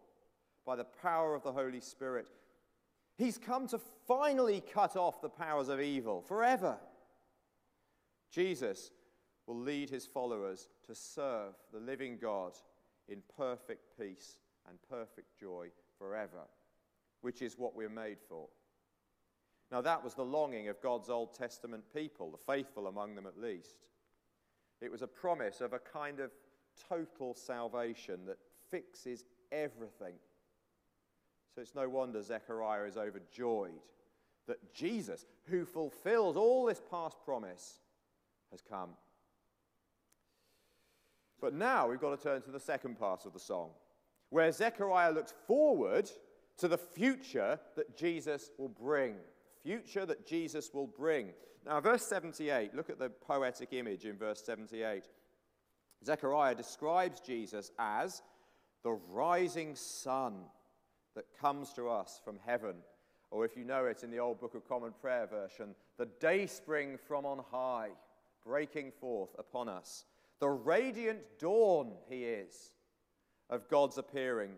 by 0.64 0.76
the 0.76 0.84
power 0.84 1.34
of 1.34 1.42
the 1.42 1.52
Holy 1.52 1.80
Spirit. 1.80 2.28
He's 3.18 3.36
come 3.36 3.66
to 3.68 3.80
finally 4.06 4.62
cut 4.72 4.96
off 4.96 5.20
the 5.20 5.28
powers 5.28 5.68
of 5.68 5.80
evil 5.80 6.22
forever. 6.22 6.78
Jesus 8.32 8.90
will 9.46 9.58
lead 9.58 9.90
his 9.90 10.06
followers 10.06 10.68
to 10.86 10.94
serve 10.94 11.54
the 11.72 11.80
living 11.80 12.18
God 12.20 12.52
in 13.08 13.22
perfect 13.36 13.98
peace 13.98 14.38
and 14.68 14.78
perfect 14.88 15.38
joy 15.38 15.68
forever, 15.98 16.46
which 17.20 17.42
is 17.42 17.58
what 17.58 17.76
we're 17.76 17.88
made 17.88 18.18
for. 18.28 18.48
Now, 19.70 19.80
that 19.82 20.02
was 20.02 20.14
the 20.14 20.24
longing 20.24 20.68
of 20.68 20.82
God's 20.82 21.08
Old 21.08 21.34
Testament 21.34 21.84
people, 21.94 22.30
the 22.30 22.52
faithful 22.52 22.86
among 22.86 23.14
them 23.14 23.26
at 23.26 23.40
least. 23.40 23.76
It 24.80 24.90
was 24.90 25.02
a 25.02 25.06
promise 25.06 25.60
of 25.60 25.72
a 25.72 25.78
kind 25.78 26.20
of 26.20 26.30
total 26.88 27.34
salvation 27.34 28.26
that 28.26 28.38
fixes 28.70 29.24
everything. 29.50 30.14
So 31.54 31.60
it's 31.60 31.74
no 31.74 31.88
wonder 31.88 32.22
Zechariah 32.22 32.84
is 32.84 32.96
overjoyed 32.96 33.80
that 34.48 34.74
Jesus, 34.74 35.24
who 35.44 35.64
fulfills 35.64 36.36
all 36.36 36.64
this 36.64 36.82
past 36.90 37.16
promise, 37.24 37.80
has 38.52 38.62
come. 38.62 38.90
But 41.40 41.54
now 41.54 41.88
we've 41.88 42.00
got 42.00 42.16
to 42.16 42.22
turn 42.22 42.42
to 42.42 42.52
the 42.52 42.60
second 42.60 42.98
part 42.98 43.26
of 43.26 43.32
the 43.32 43.40
song, 43.40 43.70
where 44.30 44.52
Zechariah 44.52 45.10
looks 45.10 45.34
forward 45.48 46.08
to 46.58 46.68
the 46.68 46.78
future 46.78 47.58
that 47.74 47.96
Jesus 47.96 48.50
will 48.58 48.68
bring. 48.68 49.16
Future 49.64 50.06
that 50.06 50.24
Jesus 50.24 50.70
will 50.72 50.86
bring. 50.86 51.30
Now, 51.66 51.80
verse 51.80 52.06
78, 52.06 52.74
look 52.74 52.90
at 52.90 52.98
the 52.98 53.10
poetic 53.10 53.72
image 53.72 54.04
in 54.04 54.16
verse 54.16 54.42
78. 54.44 55.04
Zechariah 56.04 56.54
describes 56.54 57.20
Jesus 57.20 57.70
as 57.78 58.22
the 58.82 58.92
rising 59.10 59.74
sun 59.74 60.34
that 61.14 61.26
comes 61.40 61.72
to 61.74 61.88
us 61.88 62.20
from 62.24 62.38
heaven. 62.44 62.76
Or 63.30 63.44
if 63.44 63.56
you 63.56 63.64
know 63.64 63.86
it 63.86 64.02
in 64.02 64.10
the 64.10 64.18
old 64.18 64.40
Book 64.40 64.54
of 64.54 64.68
Common 64.68 64.92
Prayer 65.00 65.26
version, 65.26 65.74
the 65.98 66.08
day 66.20 66.46
spring 66.46 66.98
from 67.08 67.24
on 67.24 67.42
high 67.50 67.90
breaking 68.44 68.92
forth 69.00 69.30
upon 69.38 69.68
us. 69.68 70.04
The 70.40 70.48
radiant 70.48 71.20
dawn 71.38 71.92
he 72.08 72.24
is 72.24 72.72
of 73.48 73.68
God's 73.68 73.98
appearing. 73.98 74.52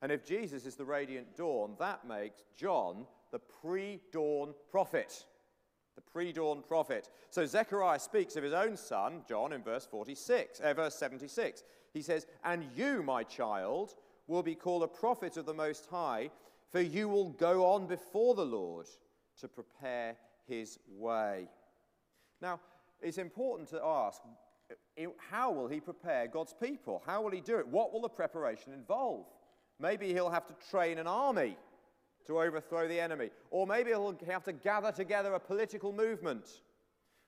And 0.00 0.12
if 0.12 0.24
Jesus 0.24 0.66
is 0.66 0.76
the 0.76 0.84
radiant 0.84 1.36
dawn, 1.36 1.76
that 1.78 2.06
makes 2.06 2.42
John 2.56 3.06
the 3.30 3.38
pre 3.38 4.00
dawn 4.12 4.54
prophet. 4.70 5.24
The 5.94 6.02
pre 6.02 6.32
dawn 6.32 6.62
prophet. 6.66 7.08
So 7.30 7.46
Zechariah 7.46 7.98
speaks 7.98 8.36
of 8.36 8.44
his 8.44 8.52
own 8.52 8.76
son, 8.76 9.22
John, 9.28 9.52
in 9.52 9.62
verse 9.62 9.86
46, 9.86 10.60
uh, 10.60 10.74
verse 10.74 10.94
76. 10.96 11.64
He 11.92 12.02
says, 12.02 12.26
And 12.44 12.64
you, 12.76 13.02
my 13.02 13.22
child, 13.22 13.94
will 14.26 14.42
be 14.42 14.54
called 14.54 14.82
a 14.82 14.88
prophet 14.88 15.36
of 15.36 15.46
the 15.46 15.54
Most 15.54 15.86
High, 15.90 16.30
for 16.70 16.80
you 16.80 17.08
will 17.08 17.30
go 17.30 17.66
on 17.66 17.86
before 17.86 18.34
the 18.34 18.46
Lord 18.46 18.86
to 19.40 19.48
prepare 19.48 20.16
his 20.46 20.78
way. 20.88 21.48
Now, 22.42 22.58
it's 23.00 23.18
important 23.18 23.68
to 23.70 23.82
ask 23.82 24.20
how 25.30 25.52
will 25.52 25.68
he 25.68 25.80
prepare 25.80 26.26
God's 26.26 26.52
people? 26.52 27.02
How 27.06 27.22
will 27.22 27.30
he 27.30 27.40
do 27.40 27.58
it? 27.58 27.66
What 27.66 27.92
will 27.92 28.00
the 28.00 28.08
preparation 28.08 28.72
involve? 28.72 29.26
Maybe 29.78 30.12
he'll 30.12 30.30
have 30.30 30.46
to 30.46 30.54
train 30.70 30.98
an 30.98 31.06
army 31.06 31.56
to 32.26 32.40
overthrow 32.40 32.88
the 32.88 33.00
enemy. 33.00 33.30
Or 33.50 33.66
maybe 33.66 33.90
he'll 33.90 34.16
have 34.26 34.44
to 34.44 34.52
gather 34.52 34.92
together 34.92 35.34
a 35.34 35.40
political 35.40 35.92
movement, 35.92 36.62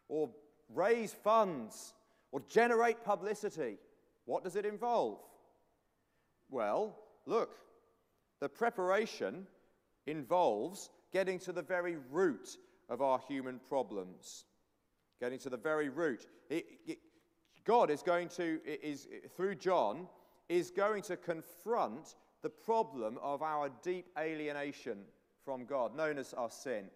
or 0.08 0.30
raise 0.74 1.12
funds, 1.12 1.94
or 2.32 2.40
generate 2.48 3.04
publicity. 3.04 3.78
What 4.24 4.42
does 4.44 4.56
it 4.56 4.64
involve? 4.64 5.18
Well, 6.50 6.96
look, 7.26 7.56
the 8.40 8.48
preparation 8.48 9.46
involves 10.06 10.90
getting 11.12 11.38
to 11.40 11.52
the 11.52 11.62
very 11.62 11.96
root 12.10 12.56
of 12.88 13.00
our 13.02 13.20
human 13.28 13.60
problems 13.68 14.44
getting 15.24 15.38
to 15.38 15.48
the 15.48 15.56
very 15.56 15.88
root. 15.88 16.26
It, 16.50 16.66
it, 16.86 16.98
God 17.64 17.90
is 17.90 18.02
going 18.02 18.28
to, 18.36 18.60
is, 18.66 19.08
through 19.34 19.54
John, 19.54 20.06
is 20.50 20.70
going 20.70 21.00
to 21.04 21.16
confront 21.16 22.16
the 22.42 22.50
problem 22.50 23.18
of 23.22 23.40
our 23.40 23.70
deep 23.82 24.08
alienation 24.18 24.98
from 25.42 25.64
God, 25.64 25.96
known 25.96 26.18
as 26.18 26.34
our 26.34 26.50
sin. 26.50 26.90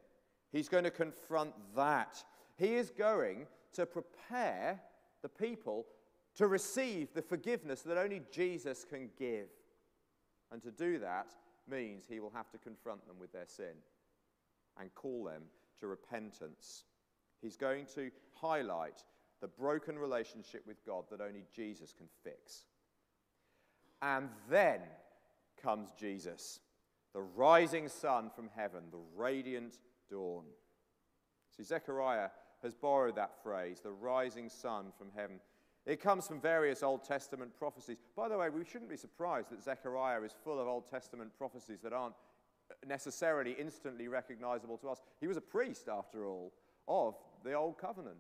He's 0.53 0.69
going 0.69 0.85
to 0.85 0.91
confront 0.91 1.55
that. 1.75 2.23
He 2.59 2.75
is 2.75 2.91
going 2.91 3.47
to 3.73 3.87
prepare 3.87 4.79
the 5.23 5.29
people 5.31 5.87
to 6.35 6.49
receive 6.49 7.15
the 7.15 7.23
forgiveness 7.23 7.81
that 7.81 7.97
only 7.97 8.21
Jesus 8.31 8.85
can 8.85 9.09
give. 9.19 9.49
And 10.53 10.61
to 10.63 10.71
do 10.71 10.99
that 10.99 11.29
means 11.67 12.05
he 12.07 12.21
will 12.21 12.33
have 12.35 12.51
to 12.51 12.59
confront 12.59 13.07
them 13.07 13.17
with 13.19 13.33
their 13.33 13.47
sin 13.47 13.75
and 14.79 14.95
call 14.95 15.25
them 15.25 15.45
to 15.81 15.87
repentance. 15.87 16.85
He's 17.43 17.57
going 17.57 17.87
to 17.95 18.11
highlight 18.35 19.05
the 19.41 19.49
broken 19.49 19.99
relationship 19.99 20.65
with 20.67 20.85
God 20.85 21.05
that 21.11 21.21
only 21.21 21.45
Jesus 21.55 21.93
can 21.97 22.09
fix. 22.25 22.65
And 24.03 24.29
then 24.51 24.81
comes 25.63 25.91
Jesus, 25.99 26.61
the 27.15 27.21
rising 27.21 27.89
sun 27.89 28.31
from 28.35 28.49
heaven, 28.55 28.85
the 28.91 29.01
radiant 29.17 29.75
dawn. 30.11 30.45
See, 31.57 31.65
Zechariah 31.65 32.29
has 32.63 32.75
borrowed 32.75 33.17
that 33.17 33.43
phrase, 33.43 33.81
the 33.81 33.91
rising 33.91 34.49
sun 34.49 34.87
from 34.97 35.09
heaven. 35.15 35.41
It 35.87 36.01
comes 36.03 36.27
from 36.27 36.41
various 36.41 36.83
Old 36.83 37.05
Testament 37.05 37.53
prophecies. 37.59 37.97
By 38.15 38.29
the 38.29 38.37
way, 38.37 38.51
we 38.51 38.65
shouldn't 38.65 38.91
be 38.91 38.97
surprised 38.97 39.51
that 39.51 39.63
Zechariah 39.63 40.23
is 40.23 40.35
full 40.45 40.61
of 40.61 40.69
Old 40.69 40.89
Testament 40.91 41.31
prophecies 41.39 41.81
that 41.83 41.93
aren't 41.93 42.15
necessarily 42.87 43.53
instantly 43.59 44.09
recognizable 44.09 44.77
to 44.79 44.91
us. 44.91 45.01
He 45.21 45.27
was 45.27 45.37
a 45.37 45.43
priest, 45.43 45.89
after 45.89 46.27
all, 46.27 46.53
of 46.87 47.15
the 47.45 47.55
Old 47.55 47.79
Covenant. 47.79 48.19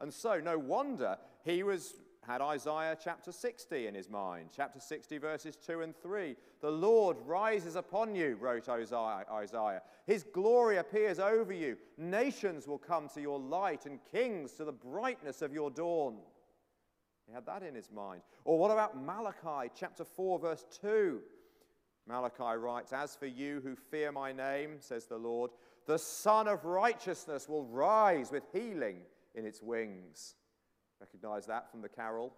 And 0.00 0.12
so, 0.12 0.40
no 0.40 0.58
wonder 0.58 1.16
he 1.44 1.62
was, 1.62 1.94
had 2.26 2.40
Isaiah 2.40 2.96
chapter 3.02 3.32
60 3.32 3.86
in 3.86 3.94
his 3.94 4.10
mind. 4.10 4.50
Chapter 4.54 4.80
60, 4.80 5.18
verses 5.18 5.56
2 5.56 5.82
and 5.82 5.96
3. 5.96 6.36
The 6.60 6.70
Lord 6.70 7.16
rises 7.24 7.76
upon 7.76 8.14
you, 8.14 8.36
wrote 8.40 8.68
Isaiah. 8.68 9.82
His 10.06 10.22
glory 10.22 10.76
appears 10.76 11.18
over 11.18 11.52
you. 11.52 11.76
Nations 11.96 12.66
will 12.66 12.78
come 12.78 13.08
to 13.14 13.20
your 13.20 13.38
light, 13.38 13.86
and 13.86 14.00
kings 14.12 14.52
to 14.52 14.64
the 14.64 14.72
brightness 14.72 15.40
of 15.40 15.54
your 15.54 15.70
dawn. 15.70 16.16
He 17.26 17.32
had 17.32 17.46
that 17.46 17.62
in 17.62 17.74
his 17.74 17.90
mind. 17.90 18.22
Or 18.44 18.58
what 18.58 18.70
about 18.70 19.02
Malachi 19.02 19.70
chapter 19.74 20.04
4, 20.04 20.38
verse 20.38 20.64
2? 20.80 21.20
Malachi 22.06 22.56
writes, 22.56 22.92
As 22.92 23.16
for 23.16 23.26
you 23.26 23.60
who 23.64 23.74
fear 23.74 24.12
my 24.12 24.32
name, 24.32 24.76
says 24.78 25.06
the 25.06 25.16
Lord, 25.16 25.50
the 25.86 25.98
Sun 25.98 26.48
of 26.48 26.64
Righteousness 26.64 27.48
will 27.48 27.64
rise 27.64 28.30
with 28.30 28.44
healing 28.52 28.98
in 29.34 29.46
its 29.46 29.62
wings. 29.62 30.34
Recognize 31.00 31.46
that 31.46 31.70
from 31.70 31.82
the 31.82 31.88
carol? 31.88 32.32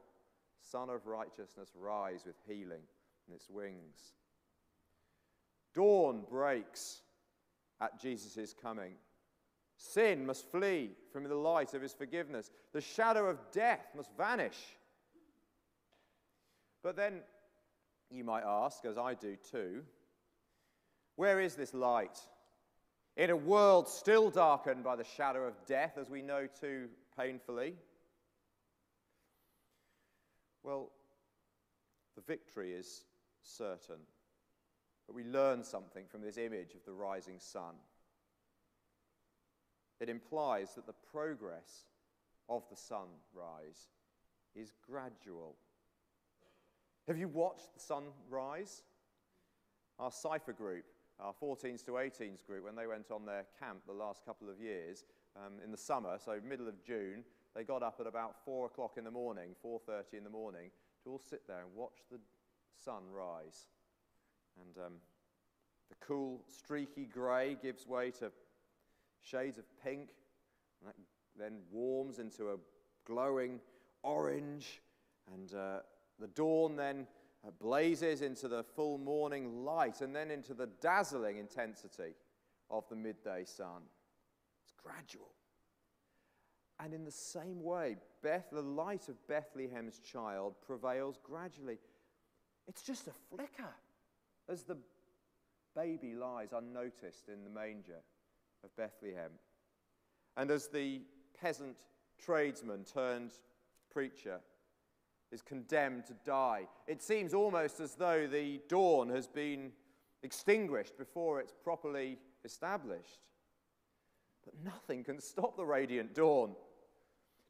Sun 0.60 0.90
of 0.90 1.06
Righteousness, 1.06 1.70
rise 1.78 2.24
with 2.26 2.36
healing 2.46 2.82
in 3.26 3.34
its 3.34 3.48
wings. 3.48 4.12
Dawn 5.74 6.24
breaks 6.28 7.02
at 7.80 8.00
Jesus' 8.00 8.54
coming. 8.60 8.92
Sin 9.76 10.26
must 10.26 10.50
flee 10.50 10.90
from 11.12 11.24
the 11.24 11.34
light 11.34 11.72
of 11.72 11.82
his 11.82 11.94
forgiveness. 11.94 12.50
The 12.72 12.80
shadow 12.80 13.26
of 13.26 13.38
death 13.52 13.86
must 13.96 14.10
vanish. 14.16 14.58
But 16.82 16.96
then 16.96 17.20
you 18.10 18.24
might 18.24 18.42
ask, 18.44 18.84
as 18.84 18.98
I 18.98 19.14
do 19.14 19.36
too, 19.36 19.82
where 21.16 21.40
is 21.40 21.54
this 21.54 21.74
light? 21.74 22.18
In 23.18 23.30
a 23.30 23.36
world 23.36 23.88
still 23.88 24.30
darkened 24.30 24.84
by 24.84 24.94
the 24.94 25.02
shadow 25.02 25.44
of 25.44 25.54
death, 25.66 25.98
as 25.98 26.08
we 26.08 26.22
know 26.22 26.46
too 26.46 26.88
painfully? 27.18 27.74
Well, 30.62 30.92
the 32.14 32.22
victory 32.22 32.74
is 32.74 33.02
certain. 33.42 33.96
But 35.08 35.16
we 35.16 35.24
learn 35.24 35.64
something 35.64 36.04
from 36.06 36.22
this 36.22 36.38
image 36.38 36.74
of 36.74 36.84
the 36.86 36.92
rising 36.92 37.40
sun. 37.40 37.74
It 39.98 40.08
implies 40.08 40.76
that 40.76 40.86
the 40.86 40.94
progress 41.10 41.86
of 42.48 42.62
the 42.70 42.76
sunrise 42.76 43.88
is 44.54 44.70
gradual. 44.88 45.56
Have 47.08 47.18
you 47.18 47.26
watched 47.26 47.74
the 47.74 47.80
sun 47.80 48.04
rise? 48.30 48.84
Our 49.98 50.12
Cypher 50.12 50.52
group, 50.52 50.84
our 51.20 51.32
14s 51.32 51.84
to 51.86 51.92
18s 51.92 52.44
group, 52.46 52.64
when 52.64 52.76
they 52.76 52.86
went 52.86 53.10
on 53.10 53.24
their 53.24 53.44
camp 53.58 53.80
the 53.86 53.92
last 53.92 54.24
couple 54.24 54.48
of 54.48 54.60
years 54.60 55.04
um, 55.36 55.54
in 55.64 55.70
the 55.70 55.76
summer, 55.76 56.18
so 56.24 56.38
middle 56.46 56.68
of 56.68 56.82
June, 56.84 57.24
they 57.54 57.64
got 57.64 57.82
up 57.82 57.96
at 58.00 58.06
about 58.06 58.36
4 58.44 58.66
o'clock 58.66 58.92
in 58.96 59.04
the 59.04 59.10
morning, 59.10 59.54
4.30 59.64 60.18
in 60.18 60.24
the 60.24 60.30
morning, 60.30 60.70
to 61.02 61.10
all 61.10 61.18
sit 61.18 61.42
there 61.46 61.60
and 61.60 61.74
watch 61.74 61.98
the 62.10 62.18
sun 62.84 63.02
rise. 63.12 63.66
And 64.60 64.86
um, 64.86 64.92
the 65.88 65.96
cool, 66.00 66.42
streaky 66.46 67.06
grey 67.06 67.56
gives 67.60 67.86
way 67.86 68.10
to 68.12 68.30
shades 69.22 69.58
of 69.58 69.64
pink, 69.82 70.10
and 70.80 70.88
that 70.88 70.96
then 71.38 71.58
warms 71.70 72.18
into 72.18 72.50
a 72.50 72.56
glowing 73.06 73.60
orange, 74.02 74.80
and 75.34 75.54
uh, 75.54 75.78
the 76.20 76.28
dawn 76.28 76.76
then 76.76 77.06
blazes 77.58 78.22
into 78.22 78.48
the 78.48 78.62
full 78.62 78.98
morning 78.98 79.64
light 79.64 80.00
and 80.00 80.14
then 80.14 80.30
into 80.30 80.54
the 80.54 80.68
dazzling 80.80 81.38
intensity 81.38 82.14
of 82.70 82.88
the 82.88 82.96
midday 82.96 83.44
sun. 83.44 83.82
It's 84.64 84.74
gradual. 84.82 85.32
And 86.80 86.94
in 86.94 87.04
the 87.04 87.10
same 87.10 87.62
way, 87.62 87.96
Beth, 88.22 88.46
the 88.52 88.62
light 88.62 89.08
of 89.08 89.26
Bethlehem's 89.26 89.98
child 89.98 90.54
prevails 90.64 91.18
gradually. 91.22 91.78
It's 92.66 92.82
just 92.82 93.08
a 93.08 93.12
flicker 93.30 93.74
as 94.48 94.62
the 94.62 94.76
baby 95.74 96.14
lies 96.14 96.52
unnoticed 96.52 97.28
in 97.28 97.44
the 97.44 97.50
manger 97.50 98.00
of 98.64 98.74
Bethlehem. 98.76 99.32
And 100.36 100.50
as 100.50 100.68
the 100.68 101.02
peasant 101.40 101.76
tradesman 102.18 102.84
turned 102.84 103.32
preacher 103.90 104.40
is 105.30 105.42
condemned 105.42 106.06
to 106.06 106.14
die. 106.24 106.66
It 106.86 107.02
seems 107.02 107.34
almost 107.34 107.80
as 107.80 107.94
though 107.94 108.26
the 108.26 108.60
dawn 108.68 109.08
has 109.10 109.26
been 109.26 109.72
extinguished 110.22 110.96
before 110.96 111.40
it's 111.40 111.52
properly 111.62 112.18
established. 112.44 113.20
But 114.44 114.54
nothing 114.64 115.04
can 115.04 115.20
stop 115.20 115.56
the 115.56 115.66
radiant 115.66 116.14
dawn. 116.14 116.54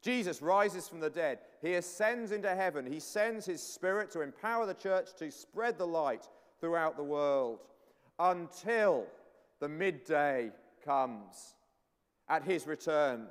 Jesus 0.03 0.43
rises 0.43 0.89
from 0.89 1.01
the 1.01 1.11
dead. 1.11 1.39
He 1.61 1.75
ascends 1.75 2.33
into 2.33 2.55
heaven. 2.55 2.91
He 2.91 3.01
sends 3.01 3.47
his 3.47 3.63
spirit 3.63 4.11
to 4.13 4.21
empower 4.21 4.67
the 4.67 4.75
church 4.75 5.11
to 5.19 5.31
spread 5.31 5.79
the 5.79 5.87
light 5.87 6.29
throughout 6.61 6.97
the 6.97 7.03
world 7.03 7.61
until 8.19 9.07
the 9.61 9.69
midday 9.69 10.51
comes 10.85 11.55
at 12.29 12.45
his 12.45 12.67
return. 12.67 13.27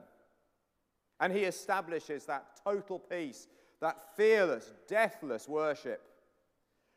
And 1.19 1.33
he 1.33 1.43
establishes 1.43 2.25
that 2.25 2.59
total 2.63 2.99
peace 2.99 3.47
that 3.81 4.15
fearless, 4.15 4.73
deathless 4.87 5.47
worship. 5.47 6.01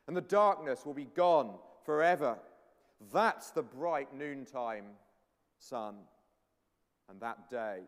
And 0.07 0.17
the 0.17 0.23
darkness 0.23 0.85
will 0.85 0.95
be 0.95 1.09
gone 1.15 1.55
forever. 1.85 2.39
That's 3.13 3.51
the 3.51 3.63
bright 3.63 4.15
noontime 4.15 4.85
sun. 5.59 5.97
And 7.09 7.21
that 7.21 7.51
day 7.51 7.81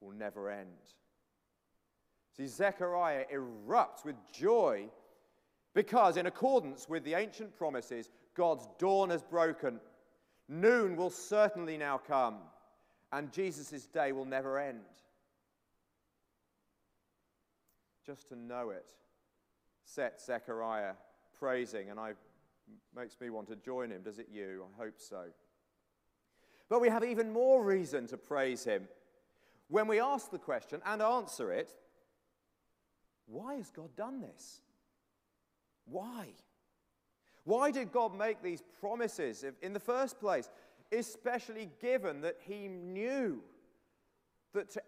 will 0.00 0.12
never 0.12 0.50
end. 0.50 0.68
See, 2.36 2.46
Zechariah 2.46 3.24
erupts 3.32 4.04
with 4.04 4.16
joy 4.32 4.88
because, 5.74 6.16
in 6.16 6.26
accordance 6.26 6.88
with 6.88 7.04
the 7.04 7.14
ancient 7.14 7.56
promises, 7.56 8.10
God's 8.34 8.68
dawn 8.78 9.10
has 9.10 9.22
broken. 9.22 9.80
Noon 10.48 10.96
will 10.96 11.10
certainly 11.10 11.78
now 11.78 11.98
come, 11.98 12.36
and 13.12 13.32
Jesus' 13.32 13.86
day 13.86 14.12
will 14.12 14.24
never 14.24 14.58
end 14.58 14.80
just 18.04 18.28
to 18.28 18.36
know 18.36 18.70
it 18.70 18.92
sets 19.84 20.26
Zechariah 20.26 20.94
praising, 21.38 21.90
and 21.90 21.98
I 21.98 22.12
makes 22.96 23.20
me 23.20 23.30
want 23.30 23.48
to 23.48 23.56
join 23.56 23.90
him. 23.90 24.02
Does 24.02 24.18
it 24.18 24.28
you? 24.32 24.64
I 24.74 24.82
hope 24.82 24.98
so. 24.98 25.24
But 26.68 26.80
we 26.80 26.88
have 26.88 27.04
even 27.04 27.32
more 27.32 27.62
reason 27.62 28.06
to 28.08 28.16
praise 28.16 28.64
him 28.64 28.88
when 29.68 29.86
we 29.86 30.00
ask 30.00 30.30
the 30.30 30.38
question 30.38 30.80
and 30.84 31.02
answer 31.02 31.52
it 31.52 31.70
why 33.26 33.54
has 33.54 33.70
God 33.70 33.94
done 33.96 34.20
this? 34.20 34.60
Why? 35.86 36.28
Why 37.44 37.70
did 37.70 37.92
God 37.92 38.16
make 38.16 38.42
these 38.42 38.62
promises 38.80 39.44
in 39.62 39.72
the 39.72 39.80
first 39.80 40.20
place? 40.20 40.50
Especially 40.92 41.70
given 41.80 42.20
that 42.22 42.36
he 42.46 42.68
knew 42.68 43.42
that 44.52 44.70
to 44.70 44.82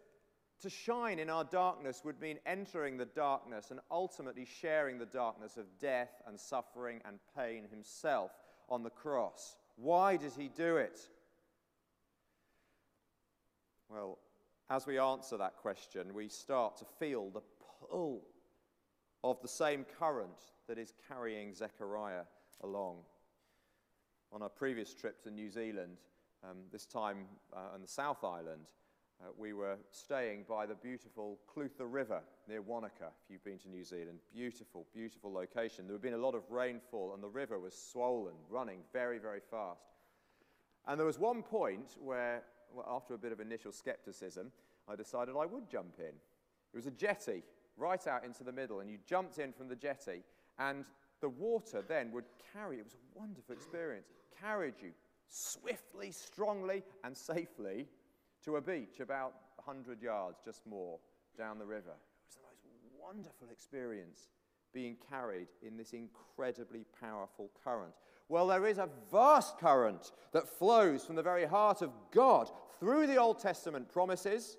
to 0.60 0.70
shine 0.70 1.18
in 1.18 1.28
our 1.28 1.44
darkness 1.44 2.02
would 2.04 2.20
mean 2.20 2.38
entering 2.46 2.96
the 2.96 3.04
darkness 3.04 3.70
and 3.70 3.80
ultimately 3.90 4.44
sharing 4.44 4.98
the 4.98 5.06
darkness 5.06 5.56
of 5.56 5.64
death 5.78 6.22
and 6.26 6.38
suffering 6.38 7.00
and 7.04 7.18
pain 7.36 7.64
himself 7.70 8.30
on 8.68 8.82
the 8.82 8.90
cross. 8.90 9.56
Why 9.76 10.16
did 10.16 10.32
he 10.36 10.48
do 10.48 10.76
it? 10.76 10.98
Well, 13.88 14.18
as 14.68 14.86
we 14.86 14.98
answer 14.98 15.36
that 15.36 15.56
question, 15.56 16.14
we 16.14 16.28
start 16.28 16.76
to 16.78 16.84
feel 16.98 17.30
the 17.30 17.42
pull 17.88 18.22
of 19.22 19.40
the 19.42 19.48
same 19.48 19.84
current 19.98 20.52
that 20.68 20.78
is 20.78 20.92
carrying 21.08 21.54
Zechariah 21.54 22.24
along. 22.62 22.98
On 24.32 24.42
our 24.42 24.48
previous 24.48 24.92
trip 24.92 25.22
to 25.22 25.30
New 25.30 25.50
Zealand, 25.50 25.98
um, 26.42 26.58
this 26.72 26.84
time 26.84 27.26
uh, 27.54 27.74
on 27.74 27.82
the 27.82 27.88
South 27.88 28.24
Island, 28.24 28.72
uh, 29.22 29.28
we 29.36 29.52
were 29.52 29.76
staying 29.90 30.44
by 30.48 30.66
the 30.66 30.74
beautiful 30.74 31.38
Clutha 31.48 31.86
River 31.90 32.20
near 32.48 32.60
Wanaka, 32.60 33.06
if 33.24 33.30
you've 33.30 33.44
been 33.44 33.58
to 33.58 33.68
New 33.68 33.84
Zealand. 33.84 34.18
Beautiful, 34.32 34.86
beautiful 34.94 35.32
location. 35.32 35.86
There 35.86 35.94
had 35.94 36.02
been 36.02 36.14
a 36.14 36.18
lot 36.18 36.34
of 36.34 36.50
rainfall, 36.50 37.12
and 37.14 37.22
the 37.22 37.28
river 37.28 37.58
was 37.58 37.74
swollen, 37.74 38.34
running 38.50 38.80
very, 38.92 39.18
very 39.18 39.40
fast. 39.50 39.80
And 40.86 40.98
there 40.98 41.06
was 41.06 41.18
one 41.18 41.42
point 41.42 41.96
where, 41.98 42.42
well, 42.74 42.86
after 42.88 43.14
a 43.14 43.18
bit 43.18 43.32
of 43.32 43.40
initial 43.40 43.72
skepticism, 43.72 44.52
I 44.88 44.96
decided 44.96 45.34
I 45.36 45.46
would 45.46 45.68
jump 45.68 45.98
in. 45.98 46.14
It 46.72 46.76
was 46.76 46.86
a 46.86 46.90
jetty 46.90 47.42
right 47.76 48.06
out 48.06 48.24
into 48.24 48.44
the 48.44 48.52
middle, 48.52 48.80
and 48.80 48.90
you 48.90 48.98
jumped 49.06 49.38
in 49.38 49.52
from 49.52 49.68
the 49.68 49.76
jetty, 49.76 50.22
and 50.58 50.84
the 51.20 51.28
water 51.28 51.82
then 51.86 52.12
would 52.12 52.24
carry, 52.52 52.78
it 52.78 52.84
was 52.84 52.94
a 52.94 53.18
wonderful 53.18 53.54
experience, 53.54 54.08
carried 54.40 54.74
you 54.82 54.90
swiftly, 55.28 56.10
strongly, 56.10 56.82
and 57.02 57.16
safely 57.16 57.86
to 58.46 58.56
a 58.56 58.60
beach 58.60 59.00
about 59.00 59.34
100 59.56 60.00
yards, 60.00 60.38
just 60.44 60.64
more, 60.66 60.98
down 61.36 61.58
the 61.58 61.66
river. 61.66 61.94
It 62.30 62.38
was 62.42 62.56
the 62.62 62.70
most 62.70 63.04
wonderful 63.04 63.48
experience 63.50 64.28
being 64.72 64.96
carried 65.10 65.48
in 65.62 65.76
this 65.76 65.92
incredibly 65.92 66.84
powerful 67.00 67.50
current. 67.64 67.92
Well, 68.28 68.46
there 68.46 68.66
is 68.66 68.78
a 68.78 68.88
vast 69.10 69.58
current 69.58 70.12
that 70.32 70.48
flows 70.48 71.04
from 71.04 71.16
the 71.16 71.22
very 71.22 71.44
heart 71.44 71.82
of 71.82 71.90
God 72.12 72.48
through 72.78 73.08
the 73.08 73.16
Old 73.16 73.40
Testament 73.40 73.88
promises 73.88 74.56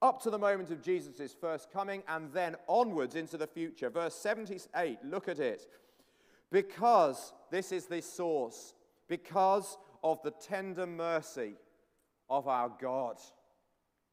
up 0.00 0.22
to 0.22 0.30
the 0.30 0.38
moment 0.38 0.70
of 0.70 0.82
Jesus' 0.82 1.34
first 1.38 1.70
coming 1.70 2.02
and 2.08 2.32
then 2.32 2.56
onwards 2.66 3.14
into 3.14 3.36
the 3.36 3.46
future. 3.46 3.90
Verse 3.90 4.14
78, 4.14 4.98
look 5.04 5.28
at 5.28 5.38
it. 5.38 5.66
Because 6.50 7.34
this 7.50 7.72
is 7.72 7.86
the 7.86 8.00
source, 8.00 8.74
because 9.06 9.76
of 10.02 10.22
the 10.22 10.30
tender 10.30 10.86
mercy 10.86 11.56
of 12.30 12.48
our 12.48 12.70
God, 12.80 13.16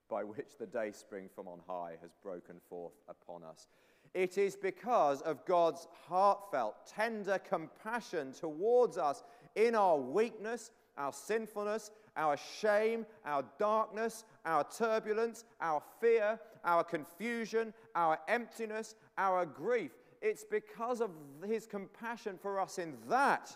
by 0.10 0.24
which 0.24 0.58
the 0.60 0.68
day 0.68 0.92
spring 0.92 1.30
from 1.34 1.48
on 1.48 1.60
high 1.68 1.98
has 2.02 2.12
broken 2.22 2.56
forth 2.70 2.94
upon 3.08 3.44
us. 3.44 3.68
It 4.14 4.38
is 4.38 4.56
because 4.56 5.22
of 5.22 5.46
God's 5.46 5.88
heartfelt, 6.08 6.76
tender 6.88 7.38
compassion 7.38 8.32
towards 8.32 8.98
us 8.98 9.24
in 9.56 9.76
our 9.76 9.98
weakness, 9.98 10.72
our 10.98 11.12
sinfulness, 11.12 11.92
our 12.16 12.38
shame, 12.38 13.06
our 13.26 13.44
darkness, 13.60 14.24
our 14.46 14.64
turbulence, 14.64 15.44
our 15.60 15.82
fear, 16.00 16.40
our 16.64 16.84
confusion, 16.84 17.74
our 17.94 18.18
emptiness, 18.28 18.96
our 19.18 19.46
grief. 19.46 19.92
It's 20.22 20.46
because 20.46 21.02
of 21.02 21.12
his 21.46 21.66
compassion 21.66 22.38
for 22.42 22.60
us 22.60 22.80
in 22.80 22.96
that 23.10 23.56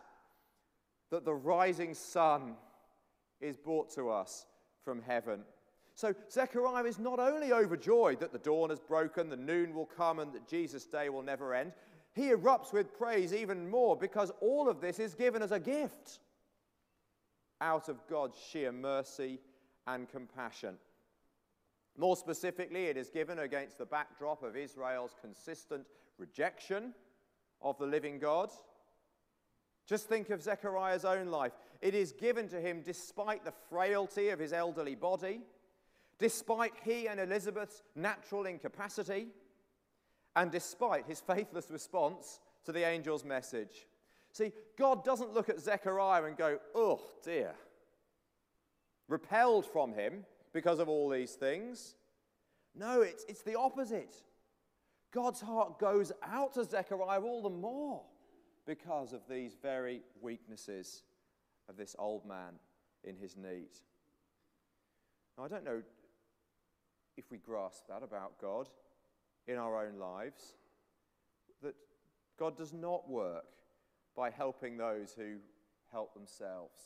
that 1.10 1.26
the 1.26 1.34
rising 1.34 1.94
sun 1.94 2.56
is 3.42 3.58
brought 3.58 3.90
to 3.96 4.10
us 4.10 4.46
from 4.90 5.04
heaven. 5.04 5.42
So 5.94 6.16
Zechariah 6.32 6.86
is 6.86 6.98
not 6.98 7.20
only 7.20 7.54
overjoyed 7.54 8.20
that 8.22 8.34
the 8.34 8.40
dawn 8.40 8.72
has 8.72 8.80
broken, 8.80 9.30
the 9.30 9.38
noon 9.38 9.76
will 9.76 9.86
come, 9.86 10.18
and 10.18 10.34
that 10.34 10.48
Jesus' 10.48 10.86
day 10.86 11.10
will 11.10 11.22
never 11.22 11.54
end, 11.54 11.74
he 12.16 12.30
erupts 12.32 12.74
with 12.74 12.98
praise 12.98 13.32
even 13.32 13.70
more 13.70 13.96
because 13.96 14.32
all 14.42 14.68
of 14.68 14.82
this 14.82 14.98
is 14.98 15.14
given 15.14 15.44
as 15.44 15.52
a 15.52 15.60
gift 15.60 16.22
out 17.62 17.88
of 17.88 17.98
God's 18.10 18.36
sheer 18.52 18.72
mercy 18.72 19.38
and 19.86 20.10
compassion. 20.10 20.74
More 21.96 22.18
specifically, 22.18 22.86
it 22.86 22.98
is 22.98 23.12
given 23.12 23.38
against 23.38 23.78
the 23.78 23.86
backdrop 23.86 24.42
of 24.42 24.58
Israel's 24.58 25.14
consistent 25.22 25.86
rejection 26.18 26.96
of 27.62 27.78
the 27.78 27.86
living 27.86 28.18
God. 28.18 28.50
Just 29.86 30.10
think 30.10 30.32
of 30.32 30.42
Zechariah's 30.42 31.06
own 31.06 31.28
life. 31.28 31.52
It 31.82 31.96
is 31.96 32.12
given 32.12 32.48
to 32.50 32.60
him 32.60 32.82
despite 32.82 33.46
the 33.46 33.54
frailty 33.70 34.30
of 34.30 34.40
his 34.40 34.52
elderly 34.52 34.96
body, 34.96 35.42
despite 36.18 36.74
he 36.84 37.08
and 37.08 37.20
Elizabeth's 37.20 37.82
natural 37.96 38.46
incapacity, 38.46 39.28
and 40.36 40.52
despite 40.52 41.06
his 41.06 41.22
faithless 41.22 41.72
response 41.72 42.40
to 42.66 42.72
the 42.72 42.86
angel's 42.86 43.24
message. 43.24 43.88
See, 44.32 44.52
God 44.78 45.04
doesn't 45.04 45.34
look 45.34 45.50
at 45.50 45.60
Zechariah 45.60 46.26
and 46.26 46.38
go, 46.38 46.60
oh 46.76 47.02
dear, 47.24 47.56
repelled 49.08 49.66
from 49.66 49.94
him 49.94 50.26
because 50.54 50.80
of 50.80 50.90
all 50.90 51.10
these 51.10 51.34
things. 51.34 51.96
No, 52.76 53.02
it's, 53.02 53.26
it's 53.28 53.42
the 53.42 53.58
opposite. 53.58 54.14
God's 55.12 55.42
heart 55.42 55.80
goes 55.80 56.12
out 56.22 56.54
to 56.54 56.64
Zechariah 56.64 57.22
all 57.22 57.42
the 57.42 57.50
more 57.50 58.02
because 58.68 59.14
of 59.14 59.22
these 59.28 59.56
very 59.60 60.02
weaknesses 60.22 61.04
of 61.70 61.78
this 61.78 61.96
old 62.00 62.26
man 62.26 62.54
in 63.04 63.16
his 63.16 63.38
need. 63.38 63.70
Now, 65.38 65.46
I 65.46 65.48
don't 65.48 65.64
know 65.64 65.82
if 67.16 67.32
we 67.32 67.38
grasp 67.38 67.88
that 67.88 68.04
about 68.04 68.40
God 68.42 68.68
in 69.48 69.58
our 69.58 69.86
own 69.86 70.00
lives, 70.00 70.54
that 71.62 71.76
God 72.38 72.58
does 72.58 72.74
not 72.74 73.10
work 73.10 73.46
by 74.16 74.30
helping 74.30 74.78
those 74.78 75.14
who 75.14 75.38
help 75.92 76.14
themselves. 76.14 76.80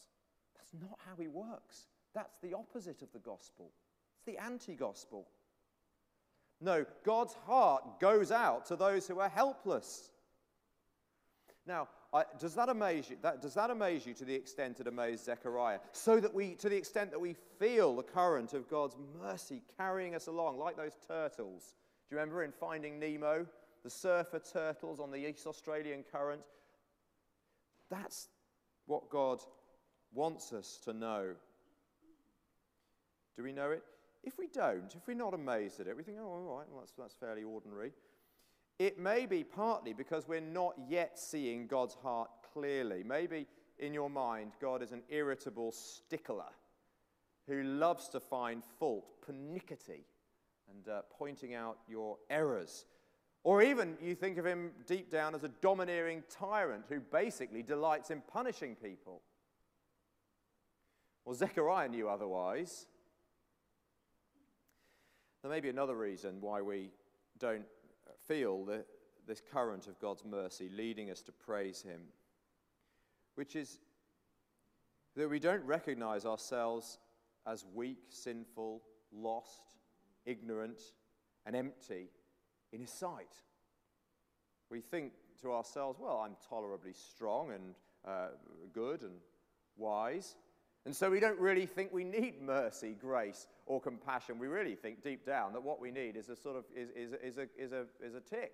That's 0.56 0.74
not 0.82 1.00
how 1.08 1.16
he 1.20 1.28
works. 1.28 1.88
That's 2.14 2.38
the 2.40 2.54
opposite 2.54 3.02
of 3.02 3.12
the 3.12 3.20
gospel. 3.20 3.72
It's 4.16 4.26
the 4.26 4.44
anti 4.44 4.76
gospel. 4.76 5.28
No, 6.62 6.86
God's 7.04 7.34
heart 7.46 8.00
goes 8.00 8.32
out 8.32 8.66
to 8.68 8.76
those 8.76 9.08
who 9.08 9.20
are 9.20 9.30
helpless. 9.30 10.12
Now, 11.66 11.88
I, 12.14 12.26
does 12.40 12.54
that 12.56 12.70
amaze 12.70 13.10
you? 13.10 13.18
That, 13.24 13.42
does 13.42 13.56
that 13.56 13.72
amaze 13.72 14.06
you 14.06 14.14
to 14.14 14.26
the 14.26 14.36
extent 14.36 14.80
it 14.80 14.88
amazed 14.88 15.26
Zechariah? 15.26 15.80
So 15.94 16.20
that 16.20 16.34
we, 16.34 16.54
to 16.56 16.70
the 16.70 16.78
extent 16.78 17.10
that 17.12 17.20
we 17.20 17.36
feel 17.60 17.96
the 17.96 18.04
current 18.04 18.54
of 18.54 18.70
God's 18.70 18.96
mercy 19.20 19.64
carrying 19.78 20.14
us 20.14 20.28
along, 20.28 20.60
like 20.60 20.78
those 20.78 20.96
turtles. 21.08 21.74
Do 22.08 22.16
you 22.16 22.20
remember 22.20 22.44
in 22.44 22.52
Finding 22.52 23.00
Nemo, 23.00 23.48
the 23.84 23.90
surfer 23.90 24.40
turtles 24.40 25.00
on 25.00 25.10
the 25.10 25.28
East 25.28 25.48
Australian 25.48 26.04
current? 26.12 26.42
That's 27.90 28.28
what 28.86 29.10
God 29.10 29.40
wants 30.14 30.54
us 30.54 30.80
to 30.86 30.94
know. 30.94 31.34
Do 33.36 33.44
we 33.44 33.52
know 33.52 33.72
it? 33.72 33.84
If 34.24 34.38
we 34.38 34.48
don't, 34.48 34.94
if 34.96 35.08
we're 35.08 35.16
not 35.16 35.34
amazed 35.34 35.80
at 35.80 35.88
it, 35.88 35.98
we 35.98 36.04
think, 36.04 36.18
oh, 36.22 36.26
all 36.26 36.58
right, 36.58 36.68
well, 36.70 36.80
that's, 36.82 36.94
that's 36.98 37.16
fairly 37.16 37.44
ordinary. 37.44 37.92
It 38.80 39.00
may 39.00 39.26
be 39.26 39.44
partly 39.44 39.94
because 39.94 40.28
we're 40.28 40.42
not 40.42 40.74
yet 40.90 41.20
seeing 41.20 41.68
God's 41.68 41.96
heart 41.96 42.30
clearly. 42.54 43.04
Maybe 43.04 43.48
in 43.80 43.94
your 43.94 44.10
mind, 44.10 44.54
God 44.60 44.82
is 44.82 44.92
an 44.92 45.04
irritable 45.10 45.72
stickler 45.72 46.52
who 47.48 47.64
loves 47.64 48.10
to 48.10 48.20
find 48.20 48.64
fault, 48.80 49.06
pernickety, 49.22 50.06
and 50.70 50.88
uh, 50.88 51.02
pointing 51.18 51.54
out 51.54 51.78
your 51.88 52.18
errors. 52.30 52.86
Or 53.44 53.62
even 53.62 53.98
you 54.02 54.16
think 54.16 54.38
of 54.38 54.46
him 54.46 54.72
deep 54.88 55.12
down 55.12 55.36
as 55.36 55.44
a 55.44 55.50
domineering 55.50 56.24
tyrant 56.30 56.86
who 56.88 57.02
basically 57.02 57.62
delights 57.62 58.10
in 58.10 58.22
punishing 58.22 58.76
people. 58.76 59.22
Well, 61.26 61.36
Zechariah 61.36 61.90
knew 61.90 62.10
otherwise. 62.10 62.86
There 65.42 65.52
may 65.52 65.60
be 65.60 65.70
another 65.70 65.96
reason 65.96 66.38
why 66.40 66.62
we 66.62 66.90
don't 67.38 67.66
feel 68.28 68.66
the, 68.66 68.86
this 69.28 69.42
current 69.52 69.88
of 69.88 70.00
God's 70.00 70.24
mercy 70.26 70.70
leading 70.76 71.10
us 71.10 71.22
to 71.24 71.32
praise 71.32 71.82
Him, 71.82 72.02
which 73.36 73.56
is 73.56 73.80
that 75.16 75.30
we 75.30 75.40
don't 75.40 75.64
recognize 75.66 76.26
ourselves 76.26 76.98
as 77.46 77.66
weak, 77.74 78.00
sinful, 78.10 78.82
lost, 79.12 79.76
ignorant, 80.26 80.82
and 81.46 81.56
empty 81.56 82.10
in 82.72 82.82
His 82.82 82.92
sight. 82.92 83.36
We 84.70 84.82
think 84.82 85.14
to 85.42 85.52
ourselves, 85.54 86.00
well, 86.00 86.24
I'm 86.26 86.36
tolerably 86.50 86.94
strong 86.94 87.52
and 87.52 87.76
uh, 88.06 88.30
good 88.74 89.04
and 89.04 89.14
wise. 89.78 90.36
And 90.86 90.96
so 90.96 91.10
we 91.10 91.20
don't 91.20 91.40
really 91.40 91.66
think 91.66 91.94
we 91.94 92.04
need 92.04 92.42
mercy, 92.42 92.96
grace, 93.00 93.48
or 93.66 93.80
compassion. 93.80 94.38
We 94.38 94.48
really 94.48 94.76
think 94.76 95.02
deep 95.02 95.26
down 95.26 95.54
that 95.54 95.64
what 95.64 95.80
we 95.80 95.92
need 95.92 96.18
is 96.18 96.30
a 96.30 96.36
sort 96.36 96.58
of 96.58 96.66
is, 96.76 96.90
is, 96.90 97.14
is, 97.24 97.38
a, 97.38 97.48
is, 97.58 97.72
a, 97.72 97.86
is 98.06 98.16
a 98.16 98.20
tick 98.20 98.54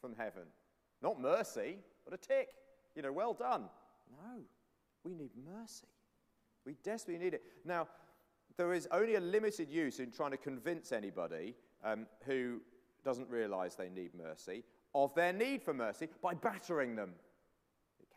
from 0.00 0.14
heaven. 0.16 0.44
Not 1.02 1.20
mercy, 1.20 1.78
but 2.04 2.14
a 2.14 2.16
tick. 2.16 2.50
You 2.94 3.02
know, 3.02 3.12
well 3.12 3.34
done. 3.34 3.64
No, 4.10 4.42
we 5.02 5.14
need 5.14 5.30
mercy. 5.44 5.88
We 6.64 6.76
desperately 6.84 7.22
need 7.24 7.34
it. 7.34 7.42
Now, 7.64 7.88
there 8.56 8.72
is 8.72 8.86
only 8.92 9.16
a 9.16 9.20
limited 9.20 9.68
use 9.68 9.98
in 9.98 10.12
trying 10.12 10.30
to 10.30 10.36
convince 10.36 10.92
anybody 10.92 11.56
um, 11.82 12.06
who 12.24 12.60
doesn't 13.04 13.28
realize 13.28 13.74
they 13.74 13.88
need 13.88 14.12
mercy 14.14 14.62
of 14.94 15.14
their 15.14 15.32
need 15.32 15.62
for 15.62 15.74
mercy 15.74 16.08
by 16.22 16.34
battering 16.34 16.94
them 16.94 17.10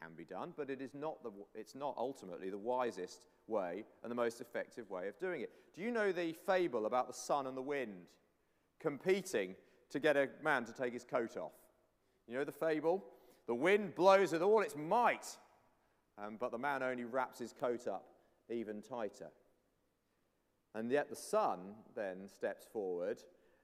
can 0.01 0.11
be 0.15 0.25
done, 0.25 0.53
but 0.55 0.69
it 0.69 0.81
is 0.81 0.93
not 0.93 1.23
the, 1.23 1.31
it's 1.55 1.75
not 1.75 1.95
ultimately 1.97 2.49
the 2.49 2.57
wisest 2.57 3.21
way 3.47 3.83
and 4.03 4.11
the 4.11 4.15
most 4.15 4.41
effective 4.41 4.89
way 4.89 5.07
of 5.07 5.19
doing 5.19 5.41
it. 5.41 5.51
Do 5.75 5.81
you 5.81 5.91
know 5.91 6.11
the 6.11 6.33
fable 6.45 6.85
about 6.85 7.07
the 7.07 7.13
sun 7.13 7.47
and 7.47 7.55
the 7.55 7.61
wind 7.61 8.07
competing 8.79 9.55
to 9.89 9.99
get 9.99 10.17
a 10.17 10.29
man 10.43 10.65
to 10.65 10.73
take 10.73 10.93
his 10.93 11.03
coat 11.03 11.37
off? 11.37 11.53
You 12.27 12.35
know 12.35 12.43
the 12.43 12.51
fable? 12.51 13.03
The 13.47 13.55
wind 13.55 13.95
blows 13.95 14.33
with 14.33 14.41
all 14.41 14.61
its 14.61 14.75
might, 14.75 15.25
um, 16.17 16.37
but 16.39 16.51
the 16.51 16.57
man 16.57 16.83
only 16.83 17.05
wraps 17.05 17.39
his 17.39 17.53
coat 17.53 17.87
up 17.87 18.05
even 18.49 18.81
tighter. 18.81 19.29
And 20.75 20.91
yet 20.91 21.09
the 21.09 21.15
sun 21.15 21.59
then 21.95 22.27
steps 22.27 22.65
forward 22.71 23.19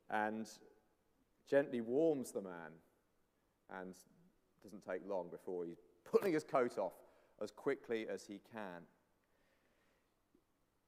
and 0.10 0.48
gently 1.50 1.82
warms 1.82 2.32
the 2.32 2.42
man 2.42 2.72
and 3.70 3.94
doesn't 4.64 4.86
take 4.86 5.02
long 5.08 5.30
before 5.30 5.66
he's 5.66 5.82
pulling 6.12 6.34
his 6.34 6.44
coat 6.44 6.78
off 6.78 6.94
as 7.42 7.52
quickly 7.52 8.08
as 8.10 8.26
he 8.26 8.40
can. 8.52 8.84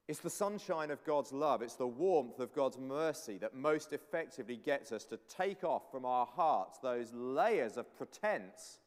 It's 0.07 0.19
the 0.19 0.29
sunshine 0.29 0.91
of 0.91 1.03
God's 1.03 1.33
love, 1.33 1.63
it's 1.63 1.75
the 1.75 1.87
warmth 1.87 2.39
of 2.39 2.53
God's 2.53 2.77
mercy 2.77 3.39
that 3.39 3.55
most 3.55 3.91
effectively 3.91 4.55
gets 4.55 4.91
us 4.91 5.03
to 5.05 5.19
take 5.27 5.63
off 5.63 5.89
from 5.91 6.05
our 6.05 6.27
hearts 6.27 6.77
those 6.77 7.11
layers 7.11 7.75
of 7.75 7.95
pretense 7.97 8.79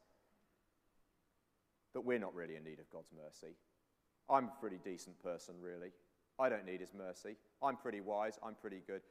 that 1.93 2.01
we're 2.01 2.19
not 2.19 2.33
really 2.33 2.55
in 2.55 2.63
need 2.63 2.79
of 2.79 2.89
God's 2.89 3.09
mercy. 3.13 3.55
I'm 4.29 4.45
a 4.45 4.61
pretty 4.61 4.79
decent 4.83 5.21
person, 5.21 5.55
really. 5.59 5.89
I 6.37 6.47
don't 6.47 6.65
need 6.65 6.79
his 6.79 6.93
mercy. 6.93 7.35
I'm 7.61 7.75
pretty 7.75 7.99
wise. 7.99 8.39
I'm 8.41 8.55
pretty 8.55 8.81
good. 8.87 9.01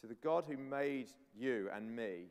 So, 0.00 0.06
the 0.06 0.14
God 0.14 0.44
who 0.48 0.56
made 0.56 1.08
you 1.36 1.68
and 1.74 1.94
me 1.94 2.28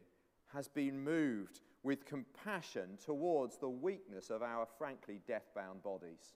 has 0.54 0.68
been 0.68 1.04
moved 1.04 1.62
with 1.84 2.06
compassion 2.06 2.98
towards 3.04 3.58
the 3.58 3.70
weakness 3.70 4.30
of 4.30 4.42
our 4.42 4.66
frankly 4.78 5.20
death 5.28 5.50
bound 5.56 5.84
bodies. 5.84 6.36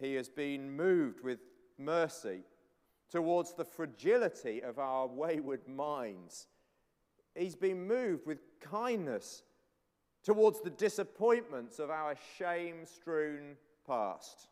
he 0.00 0.14
has 0.14 0.28
been 0.28 0.70
moved 0.70 1.22
with 1.22 1.38
mercy 1.78 2.42
towards 3.10 3.54
the 3.54 3.64
fragility 3.64 4.62
of 4.62 4.78
our 4.78 5.06
wayward 5.06 5.66
minds. 5.66 6.46
He's 7.34 7.56
been 7.56 7.86
moved 7.86 8.26
with 8.26 8.38
kindness 8.60 9.42
towards 10.22 10.60
the 10.60 10.70
disappointments 10.70 11.78
of 11.78 11.90
our 11.90 12.14
shame 12.36 12.84
strewn 12.84 13.56
past. 13.86 14.48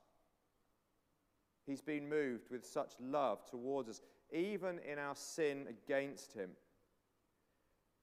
He's 1.67 1.83
been 1.83 2.09
moved 2.09 2.51
with 2.51 2.65
such 2.65 2.93
love 3.01 3.45
towards 3.45 3.89
us, 3.89 4.01
even 4.33 4.79
in 4.91 4.99
our 4.99 5.17
sin 5.17 5.67
against 5.69 6.33
him, 6.33 6.51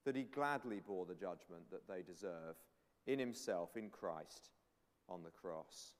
that 0.04 0.16
he 0.16 0.24
gladly 0.24 0.80
bore 0.86 1.06
the 1.06 1.14
judgment 1.14 1.70
that 1.70 1.88
they 1.88 2.02
deserve 2.02 2.56
in 3.06 3.18
himself, 3.18 3.76
in 3.76 3.90
Christ, 3.90 4.50
on 5.08 5.22
the 5.22 5.30
cross. 5.30 5.92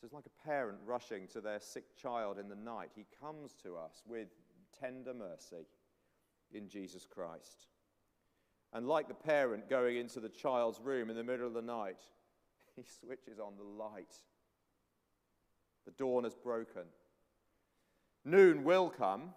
So 0.00 0.06
it's 0.06 0.14
like 0.14 0.24
a 0.26 0.48
parent 0.48 0.78
rushing 0.86 1.26
to 1.28 1.40
their 1.40 1.60
sick 1.60 1.96
child 1.96 2.38
in 2.38 2.48
the 2.48 2.56
night. 2.56 2.90
He 2.94 3.04
comes 3.20 3.54
to 3.62 3.76
us 3.76 4.02
with 4.06 4.28
tender 4.80 5.12
mercy 5.12 5.66
in 6.52 6.68
Jesus 6.68 7.06
Christ. 7.06 7.66
And 8.72 8.86
like 8.86 9.08
the 9.08 9.14
parent 9.14 9.68
going 9.68 9.96
into 9.96 10.20
the 10.20 10.28
child's 10.28 10.80
room 10.80 11.10
in 11.10 11.16
the 11.16 11.24
middle 11.24 11.46
of 11.46 11.54
the 11.54 11.62
night, 11.62 12.00
he 12.76 12.82
switches 12.82 13.38
on 13.38 13.54
the 13.58 13.64
light. 13.64 14.14
The 15.84 15.92
dawn 15.92 16.24
has 16.24 16.34
broken. 16.34 16.84
Noon 18.24 18.64
will 18.64 18.90
come. 18.90 19.34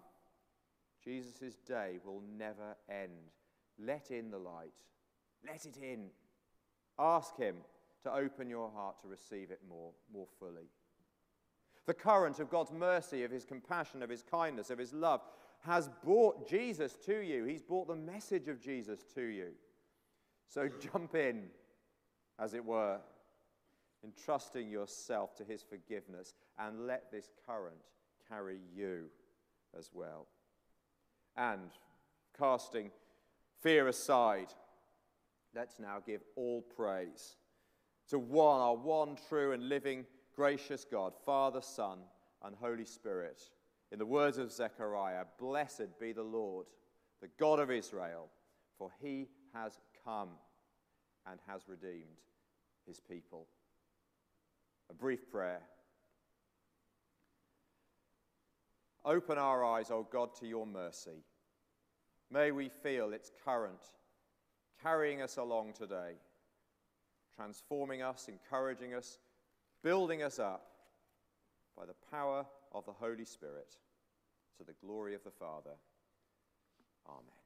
Jesus' 1.04 1.56
day 1.66 1.98
will 2.04 2.22
never 2.38 2.76
end. 2.88 3.30
Let 3.78 4.10
in 4.10 4.30
the 4.30 4.38
light. 4.38 4.72
Let 5.46 5.66
it 5.66 5.76
in. 5.76 6.06
Ask 6.98 7.36
Him 7.36 7.56
to 8.04 8.12
open 8.12 8.48
your 8.48 8.70
heart 8.70 9.00
to 9.02 9.08
receive 9.08 9.50
it 9.50 9.60
more, 9.68 9.92
more 10.12 10.28
fully. 10.38 10.68
The 11.86 11.94
current 11.94 12.40
of 12.40 12.50
God's 12.50 12.72
mercy, 12.72 13.24
of 13.24 13.30
His 13.30 13.44
compassion, 13.44 14.02
of 14.02 14.10
His 14.10 14.22
kindness, 14.22 14.70
of 14.70 14.78
His 14.78 14.92
love 14.92 15.20
has 15.60 15.90
brought 16.02 16.48
Jesus 16.48 16.96
to 17.06 17.20
you. 17.20 17.44
He's 17.44 17.62
brought 17.62 17.88
the 17.88 17.96
message 17.96 18.48
of 18.48 18.60
Jesus 18.60 19.04
to 19.14 19.22
you. 19.22 19.48
So 20.46 20.68
jump 20.92 21.14
in, 21.14 21.44
as 22.38 22.54
it 22.54 22.64
were, 22.64 22.98
entrusting 24.02 24.70
yourself 24.70 25.34
to 25.36 25.44
His 25.44 25.62
forgiveness, 25.62 26.34
and 26.58 26.86
let 26.86 27.10
this 27.10 27.30
current 27.46 27.76
carry 28.28 28.58
you 28.74 29.06
as 29.76 29.90
well. 29.92 30.26
And 31.36 31.70
casting 32.38 32.90
fear 33.60 33.88
aside, 33.88 34.48
let's 35.54 35.78
now 35.78 35.98
give 36.04 36.22
all 36.36 36.62
praise 36.62 37.36
to 38.08 38.18
one, 38.18 38.60
our 38.60 38.76
one 38.76 39.16
true 39.28 39.52
and 39.52 39.68
living, 39.68 40.04
gracious 40.36 40.84
God, 40.84 41.14
Father, 41.24 41.60
Son, 41.60 42.00
and 42.42 42.54
Holy 42.54 42.84
Spirit. 42.84 43.42
In 43.92 43.98
the 43.98 44.06
words 44.06 44.38
of 44.38 44.52
Zechariah, 44.52 45.24
blessed 45.38 45.98
be 46.00 46.12
the 46.12 46.22
Lord, 46.22 46.66
the 47.22 47.28
God 47.38 47.60
of 47.60 47.70
Israel, 47.70 48.28
for 48.78 48.90
he 49.00 49.28
has 49.54 49.78
come 50.04 50.30
and 51.26 51.40
has 51.46 51.68
redeemed 51.68 52.20
his 52.86 53.00
people. 53.00 53.46
A 54.90 54.94
brief 54.94 55.30
prayer. 55.30 55.62
Open 59.04 59.38
our 59.38 59.64
eyes, 59.64 59.90
O 59.90 60.06
God, 60.10 60.34
to 60.40 60.46
your 60.46 60.66
mercy. 60.66 61.24
May 62.30 62.50
we 62.52 62.68
feel 62.68 63.12
its 63.12 63.30
current 63.44 63.82
carrying 64.82 65.22
us 65.22 65.36
along 65.36 65.74
today 65.74 66.14
transforming 67.34 68.02
us, 68.02 68.28
encouraging 68.28 68.94
us, 68.94 69.18
building 69.82 70.22
us 70.22 70.38
up 70.38 70.66
by 71.76 71.84
the 71.84 71.94
power 72.10 72.46
of 72.72 72.84
the 72.86 72.92
Holy 72.92 73.24
Spirit 73.24 73.76
to 74.58 74.64
the 74.64 74.74
glory 74.84 75.14
of 75.14 75.24
the 75.24 75.30
Father. 75.30 75.74
Amen. 77.08 77.43